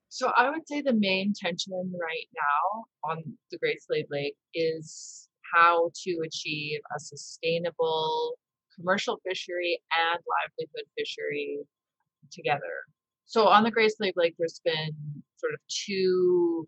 So 0.09 0.31
I 0.35 0.49
would 0.49 0.67
say 0.67 0.81
the 0.81 0.93
main 0.93 1.33
tension 1.35 1.73
right 1.73 2.27
now 2.35 2.85
on 3.09 3.23
the 3.51 3.57
Great 3.57 3.83
Slave 3.83 4.05
Lake 4.09 4.35
is 4.53 5.27
how 5.53 5.91
to 6.03 6.21
achieve 6.25 6.79
a 6.95 6.99
sustainable 6.99 8.37
commercial 8.75 9.19
fishery 9.27 9.81
and 9.91 10.19
livelihood 10.27 10.85
fishery 10.97 11.59
together. 12.31 12.83
So 13.25 13.47
on 13.47 13.63
the 13.63 13.71
Great 13.71 13.95
Slave 13.95 14.13
Lake, 14.15 14.35
there's 14.37 14.61
been 14.63 14.91
sort 15.37 15.53
of 15.53 15.59
two 15.67 16.67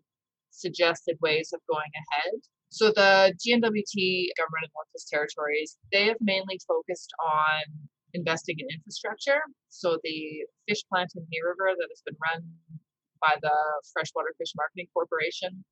suggested 0.50 1.16
ways 1.20 1.52
of 1.52 1.60
going 1.70 1.90
ahead. 1.94 2.40
So 2.70 2.88
the 2.90 3.32
GNWT 3.38 4.28
government 4.36 4.64
of 4.64 4.70
Northwest 4.74 5.08
Territories, 5.10 5.78
they 5.92 6.06
have 6.06 6.18
mainly 6.20 6.60
focused 6.66 7.12
on 7.24 7.88
investing 8.14 8.56
in 8.58 8.66
infrastructure. 8.74 9.40
So 9.68 9.98
the 10.02 10.44
fish 10.68 10.82
plant 10.90 11.12
in 11.16 11.22
Hay 11.30 11.40
River 11.44 11.74
that 11.78 11.88
has 11.90 12.02
been 12.04 12.16
run 12.20 12.42
by 13.20 13.34
the 13.42 13.54
Freshwater 13.92 14.34
Fish 14.38 14.52
Marketing 14.56 14.86
Corporation 14.92 15.64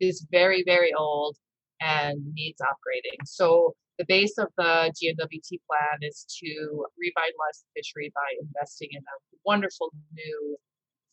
is 0.00 0.26
very, 0.30 0.62
very 0.64 0.92
old 0.94 1.36
and 1.80 2.20
needs 2.34 2.60
upgrading. 2.60 3.24
So 3.24 3.74
the 3.98 4.04
base 4.08 4.38
of 4.38 4.48
the 4.56 4.92
GNWT 4.96 5.60
plan 5.68 5.98
is 6.00 6.24
to 6.40 6.86
revitalize 6.98 7.60
the 7.60 7.68
fishery 7.76 8.10
by 8.14 8.28
investing 8.40 8.88
in 8.92 9.02
a 9.02 9.16
wonderful 9.44 9.90
new 10.14 10.56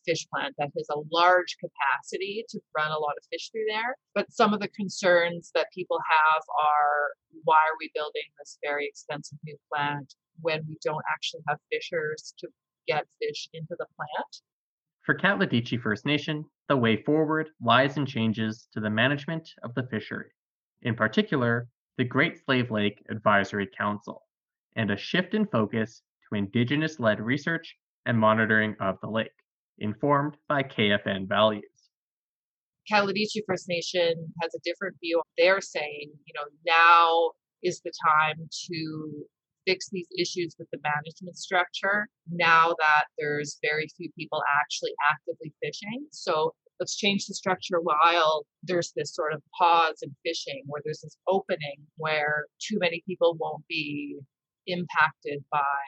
fish 0.06 0.26
plant 0.32 0.54
that 0.56 0.70
has 0.76 0.88
a 0.90 1.00
large 1.12 1.56
capacity 1.60 2.44
to 2.48 2.58
run 2.76 2.90
a 2.90 2.98
lot 2.98 3.12
of 3.18 3.24
fish 3.30 3.50
through 3.50 3.66
there. 3.68 3.96
But 4.14 4.32
some 4.32 4.54
of 4.54 4.60
the 4.60 4.68
concerns 4.68 5.50
that 5.54 5.66
people 5.74 5.98
have 6.08 6.42
are 6.48 7.12
why 7.44 7.56
are 7.56 7.76
we 7.78 7.90
building 7.94 8.24
this 8.38 8.58
very 8.64 8.86
expensive 8.86 9.38
new 9.44 9.56
plant 9.70 10.14
when 10.40 10.64
we 10.66 10.78
don't 10.82 11.04
actually 11.12 11.42
have 11.48 11.58
fishers 11.70 12.32
to 12.38 12.48
get 12.86 13.04
fish 13.20 13.48
into 13.52 13.76
the 13.78 13.86
plant? 13.96 14.32
For 15.08 15.14
K'atl'odeeche 15.14 15.80
First 15.80 16.04
Nation, 16.04 16.44
the 16.68 16.76
way 16.76 17.02
forward 17.02 17.48
lies 17.62 17.96
in 17.96 18.04
changes 18.04 18.68
to 18.74 18.80
the 18.80 18.90
management 18.90 19.48
of 19.62 19.72
the 19.72 19.84
fishery, 19.84 20.28
in 20.82 20.94
particular, 20.94 21.66
the 21.96 22.04
Great 22.04 22.44
Slave 22.44 22.70
Lake 22.70 23.02
Advisory 23.08 23.66
Council, 23.68 24.26
and 24.76 24.90
a 24.90 24.98
shift 24.98 25.32
in 25.32 25.46
focus 25.46 26.02
to 26.28 26.36
Indigenous 26.36 27.00
led 27.00 27.20
research 27.20 27.74
and 28.04 28.18
monitoring 28.18 28.76
of 28.80 28.98
the 29.00 29.08
lake 29.08 29.32
informed 29.78 30.36
by 30.46 30.62
KFN 30.62 31.26
values. 31.26 31.88
K'atl'odeeche 32.92 33.40
First 33.46 33.66
Nation 33.66 34.12
has 34.42 34.54
a 34.54 34.60
different 34.62 34.96
view. 35.00 35.22
They're 35.38 35.62
saying, 35.62 36.12
you 36.26 36.34
know, 36.34 36.44
now 36.66 37.30
is 37.62 37.80
the 37.80 37.92
time 38.06 38.46
to 38.66 39.26
fix 39.68 39.90
these 39.90 40.08
issues 40.18 40.56
with 40.58 40.68
the 40.72 40.78
management 40.82 41.36
structure 41.36 42.08
now 42.32 42.74
that 42.78 43.04
there's 43.18 43.58
very 43.62 43.86
few 43.96 44.10
people 44.18 44.42
actually 44.60 44.92
actively 45.10 45.52
fishing. 45.62 46.06
So 46.10 46.54
let's 46.80 46.96
change 46.96 47.26
the 47.26 47.34
structure 47.34 47.80
while 47.82 48.46
there's 48.62 48.92
this 48.96 49.14
sort 49.14 49.34
of 49.34 49.42
pause 49.58 49.98
in 50.02 50.14
fishing 50.24 50.62
where 50.66 50.80
there's 50.84 51.00
this 51.02 51.18
opening 51.28 51.76
where 51.96 52.46
too 52.66 52.78
many 52.80 53.02
people 53.06 53.36
won't 53.38 53.66
be 53.68 54.18
impacted 54.66 55.44
by 55.52 55.82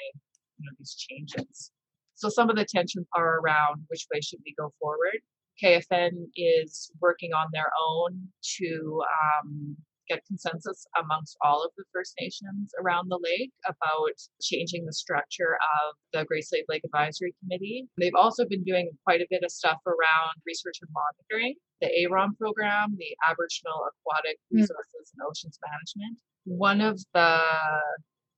you 0.59 0.66
know 0.66 0.73
these 0.79 0.95
changes. 0.95 1.73
So 2.16 2.29
some 2.29 2.51
of 2.51 2.57
the 2.57 2.66
tensions 2.66 3.07
are 3.16 3.38
around 3.38 3.85
which 3.88 4.07
way 4.12 4.21
should 4.21 4.40
we 4.45 4.55
go 4.59 4.75
forward. 4.79 5.21
KFN 5.62 6.11
is 6.37 6.90
working 7.01 7.33
on 7.33 7.47
their 7.53 7.71
own 7.88 8.29
to 8.59 9.03
um, 9.43 9.77
get 10.11 10.27
consensus 10.27 10.87
amongst 10.99 11.37
all 11.42 11.62
of 11.64 11.70
the 11.77 11.85
First 11.94 12.14
Nations 12.20 12.73
around 12.83 13.09
the 13.09 13.20
lake 13.23 13.53
about 13.66 14.18
changing 14.42 14.85
the 14.85 14.92
structure 14.92 15.55
of 15.55 15.94
the 16.12 16.25
Great 16.25 16.46
Slave 16.46 16.64
Lake 16.68 16.83
Advisory 16.85 17.35
Committee. 17.40 17.87
They've 17.99 18.18
also 18.18 18.44
been 18.44 18.64
doing 18.64 18.90
quite 19.05 19.20
a 19.20 19.27
bit 19.31 19.42
of 19.44 19.51
stuff 19.51 19.79
around 19.87 20.35
research 20.44 20.79
and 20.83 20.90
monitoring, 20.90 21.55
the 21.81 21.88
AROM 22.03 22.37
program, 22.37 22.96
the 22.99 23.14
Aboriginal 23.29 23.87
Aquatic 23.88 24.38
hmm. 24.51 24.59
Resources 24.59 25.14
and 25.14 25.27
Oceans 25.29 25.59
Management. 25.62 26.18
One 26.44 26.81
of 26.81 26.99
the 27.14 27.40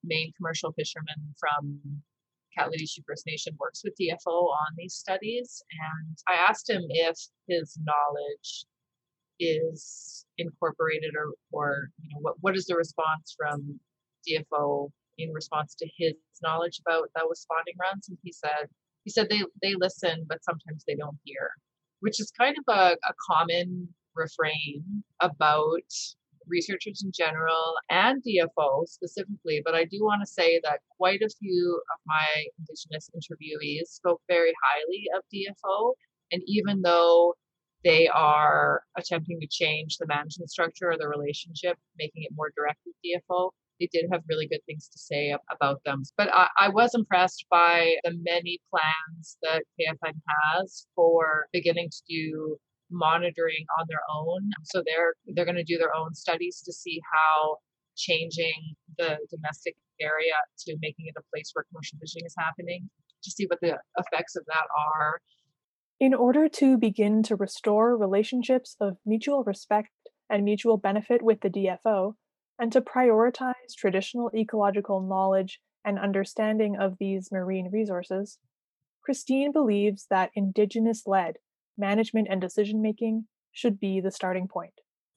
main 0.05 0.33
commercial 0.37 0.73
fishermen 0.73 1.35
from 1.41 1.81
K'atl'odeeche 2.59 3.01
First 3.07 3.25
Nation 3.27 3.57
works 3.59 3.83
with 3.83 3.95
DFO 3.99 4.29
on 4.29 4.77
these 4.77 4.95
studies. 4.95 5.63
And 5.73 6.19
I 6.29 6.35
asked 6.35 6.69
him 6.69 6.83
if 6.91 7.17
his 7.49 7.79
knowledge 7.83 8.67
is 9.39 10.25
incorporated 10.39 11.13
or, 11.17 11.33
or 11.53 11.89
you 12.01 12.11
know, 12.11 12.21
what, 12.21 12.35
what 12.41 12.57
is 12.57 12.67
the 12.67 12.77
response 12.77 13.35
from 13.37 13.79
DFO 14.29 14.91
in 15.19 15.33
response 15.33 15.75
to 15.77 15.89
his 15.97 16.15
knowledge 16.43 16.81
about 16.87 17.09
those 17.17 17.41
spawning 17.41 17.75
runs? 17.81 18.09
And 18.09 18.19
he 18.23 18.33
said, 18.33 18.69
he 19.05 19.11
said 19.11 19.29
they, 19.29 19.43
they 19.63 19.75
listen, 19.75 20.25
but 20.29 20.45
sometimes 20.45 20.85
they 20.87 20.95
don't 20.95 21.19
hear, 21.25 21.51
which 22.01 22.21
is 22.21 22.33
kind 22.39 22.57
of 22.57 22.75
a, 22.75 22.93
a 22.93 23.15
common 23.29 23.89
refrain 24.15 25.03
about 25.21 25.83
researchers 26.49 27.03
in 27.05 27.13
general 27.15 27.75
and 27.91 28.23
DFO 28.23 28.87
specifically, 28.87 29.63
but 29.65 29.75
I 29.75 29.85
do 29.85 29.99
want 30.03 30.23
to 30.23 30.27
say 30.27 30.61
that 30.65 30.81
quite 30.99 31.23
a 31.23 31.31
few 31.41 31.81
of 31.95 32.01
my 32.07 32.45
Indigenous 32.59 33.11
interviewees 33.15 33.89
spoke 33.89 34.21
very 34.29 34.53
highly 34.63 35.05
of 35.17 35.23
DFO. 35.33 35.93
And 36.33 36.43
even 36.47 36.83
though 36.83 37.35
they 37.85 38.09
are 38.09 38.83
attempting 38.97 39.41
to 39.41 39.47
change 39.51 39.97
the 39.99 40.07
management 40.07 40.51
structure 40.51 40.91
or 40.91 40.99
the 40.99 41.09
relationship, 41.09 41.77
making 41.99 42.23
it 42.23 42.33
more 42.35 42.53
direct 42.57 42.79
with 42.87 42.95
DFO, 43.05 43.51
they 43.81 43.89
did 43.93 44.09
have 44.13 44.23
really 44.29 44.47
good 44.47 44.65
things 44.67 44.89
to 44.89 44.99
say 44.99 45.35
about 45.51 45.83
them. 45.85 46.03
But 46.17 46.33
I, 46.33 46.49
I, 46.59 46.69
was 46.69 46.95
impressed 46.95 47.47
by 47.51 47.97
the 48.05 48.13
many 48.23 48.61
plans 48.71 49.37
that 49.43 49.65
KFN 49.79 50.15
has 50.29 50.87
for 50.95 51.47
beginning 51.53 51.91
to 51.91 52.03
do 52.09 52.57
monitoring 52.91 53.65
on 53.81 53.87
their 53.89 54.03
own. 54.15 54.51
So 54.65 54.83
they're 54.87 55.15
they're 55.35 55.45
going 55.45 55.57
to 55.57 55.65
do 55.65 55.79
their 55.79 55.95
own 55.95 56.15
studies 56.15 56.63
to 56.65 56.73
see 56.73 57.01
how 57.13 57.57
changing 57.97 58.75
the 58.99 59.19
domestic 59.31 59.75
area 60.01 60.35
to 60.59 60.77
making 60.81 61.07
it 61.07 61.15
a 61.19 61.23
place 61.35 61.51
where 61.53 61.65
commercial 61.71 61.99
fishing 61.99 62.23
is 62.25 62.35
happening 62.39 62.89
to 63.23 63.31
see 63.31 63.47
what 63.47 63.61
the 63.61 63.79
effects 63.99 64.37
of 64.37 64.45
that 64.47 64.67
are. 64.95 65.21
In 66.03 66.15
order 66.15 66.49
to 66.49 66.77
begin 66.77 67.23
to 67.23 67.37
restore 67.37 67.97
relationships 67.97 68.75
of 68.81 68.97
mutual 69.07 69.45
respect 69.45 69.93
and 70.29 70.43
mutual 70.43 70.77
benefit 70.77 71.23
with 71.23 71.43
the 71.43 71.49
DFO, 71.49 72.15
and 72.59 72.73
to 72.73 72.81
prioritize 72.81 73.77
traditional 73.79 74.29
ecological 74.35 75.01
knowledge 75.01 75.61
and 75.85 76.01
understanding 76.01 76.77
of 76.77 76.97
these 76.99 77.31
marine 77.31 77.71
resources, 77.73 78.41
Christine 79.05 79.53
believes 79.53 80.09
that 80.11 80.33
Indigenous 80.35 81.05
led 81.07 81.37
management 81.79 82.27
and 82.29 82.41
decision 82.41 82.83
making 82.83 83.29
should 83.53 83.79
be 83.79 84.01
the 84.01 84.11
starting 84.11 84.49
point. 84.49 84.75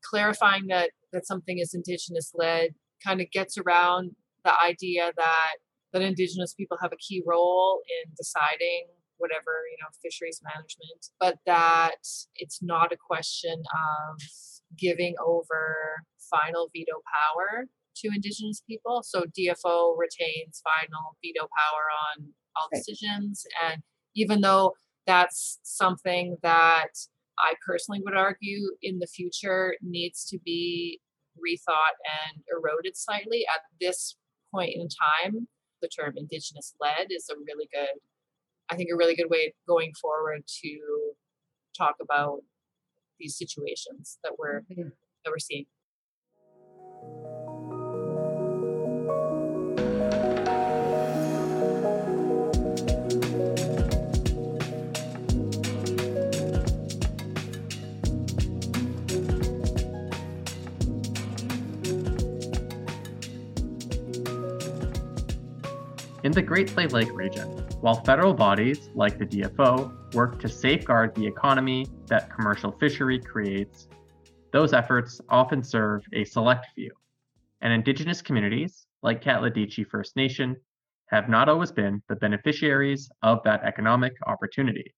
Clarifying 0.08 0.68
that 0.68 0.92
that 1.12 1.26
something 1.26 1.58
is 1.58 1.74
indigenous 1.74 2.32
led 2.36 2.76
kind 3.04 3.22
of 3.22 3.32
gets 3.32 3.58
around 3.58 4.12
the 4.44 4.54
idea 4.64 5.12
that 5.18 5.56
that 5.94 6.04
indigenous 6.04 6.54
people 6.54 6.78
have 6.80 6.94
a 6.94 6.98
key 6.98 7.24
role 7.26 7.82
in 7.90 8.12
deciding 8.16 8.86
whatever 9.18 9.64
you 9.70 9.78
know 9.82 9.90
fisheries 10.02 10.42
management 10.44 11.08
but 11.20 11.38
that 11.46 12.04
it's 12.36 12.60
not 12.62 12.92
a 12.92 12.98
question 12.98 13.62
of 13.74 14.22
giving 14.78 15.16
over 15.26 16.04
final 16.30 16.70
veto 16.74 17.02
power 17.06 17.66
to 17.96 18.08
indigenous 18.08 18.62
people 18.68 19.02
so 19.04 19.24
dfo 19.38 19.96
retains 19.98 20.62
final 20.64 21.16
veto 21.24 21.48
power 21.48 21.86
on 22.12 22.34
all 22.56 22.68
decisions 22.74 23.46
and 23.66 23.82
even 24.16 24.42
though 24.42 24.74
that's 25.06 25.60
something 25.64 26.38
that 26.42 26.90
I 27.40 27.54
personally 27.66 28.02
would 28.04 28.16
argue 28.16 28.72
in 28.82 29.00
the 29.00 29.08
future 29.08 29.76
needs 29.82 30.26
to 30.26 30.40
be 30.44 31.02
rethought 31.38 31.98
and 32.06 32.44
eroded 32.50 32.96
slightly. 32.96 33.46
At 33.54 33.62
this 33.80 34.16
point 34.54 34.72
in 34.76 34.88
time, 34.88 35.48
the 35.82 35.90
term 35.90 36.14
Indigenous 36.16 36.74
led 36.80 37.08
is 37.10 37.30
a 37.30 37.36
really 37.46 37.68
good, 37.72 38.00
I 38.70 38.76
think, 38.76 38.90
a 38.92 38.96
really 38.96 39.16
good 39.16 39.30
way 39.30 39.54
going 39.68 39.94
forward 40.00 40.44
to 40.64 40.80
talk 41.78 41.96
about 42.02 42.40
these 43.20 43.38
situations 43.38 44.18
that 44.24 44.34
we're 44.38 44.62
mm-hmm. 44.62 44.90
that 45.24 45.32
we're 45.32 45.40
seeing. 45.40 45.66
In 66.26 66.32
the 66.32 66.42
Great 66.42 66.70
Slave 66.70 66.92
Lake 66.92 67.14
region, 67.14 67.48
while 67.82 68.04
federal 68.04 68.34
bodies 68.34 68.90
like 68.96 69.20
the 69.20 69.28
DFO 69.28 70.16
work 70.16 70.40
to 70.40 70.50
safeguard 70.50 71.14
the 71.14 71.28
economy 71.28 71.86
that 72.08 72.34
commercial 72.36 72.72
fishery 72.72 73.20
creates, 73.20 73.88
those 74.52 74.74
efforts 74.74 75.22
often 75.30 75.62
serve 75.64 76.02
a 76.14 76.24
select 76.24 76.66
few. 76.74 76.90
And 77.62 77.72
Indigenous 77.72 78.24
communities, 78.24 78.88
like 79.04 79.24
K'atl'odeeche 79.24 79.86
First 79.86 80.16
Nation, 80.16 80.56
have 81.12 81.30
not 81.30 81.48
always 81.48 81.72
been 81.72 82.02
the 82.10 82.16
beneficiaries 82.16 83.08
of 83.22 83.44
that 83.44 83.64
economic 83.64 84.14
opportunity. 84.26 84.96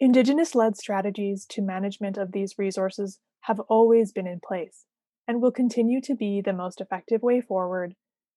Indigenous 0.00 0.56
led 0.56 0.76
strategies 0.76 1.46
to 1.50 1.62
management 1.62 2.18
of 2.18 2.32
these 2.32 2.56
resources 2.58 3.20
have 3.42 3.60
always 3.68 4.10
been 4.10 4.26
in 4.26 4.40
place 4.44 4.86
and 5.28 5.40
will 5.40 5.52
continue 5.52 6.00
to 6.00 6.16
be 6.16 6.40
the 6.40 6.52
most 6.52 6.80
effective 6.80 7.22
way 7.22 7.40
forward 7.40 7.94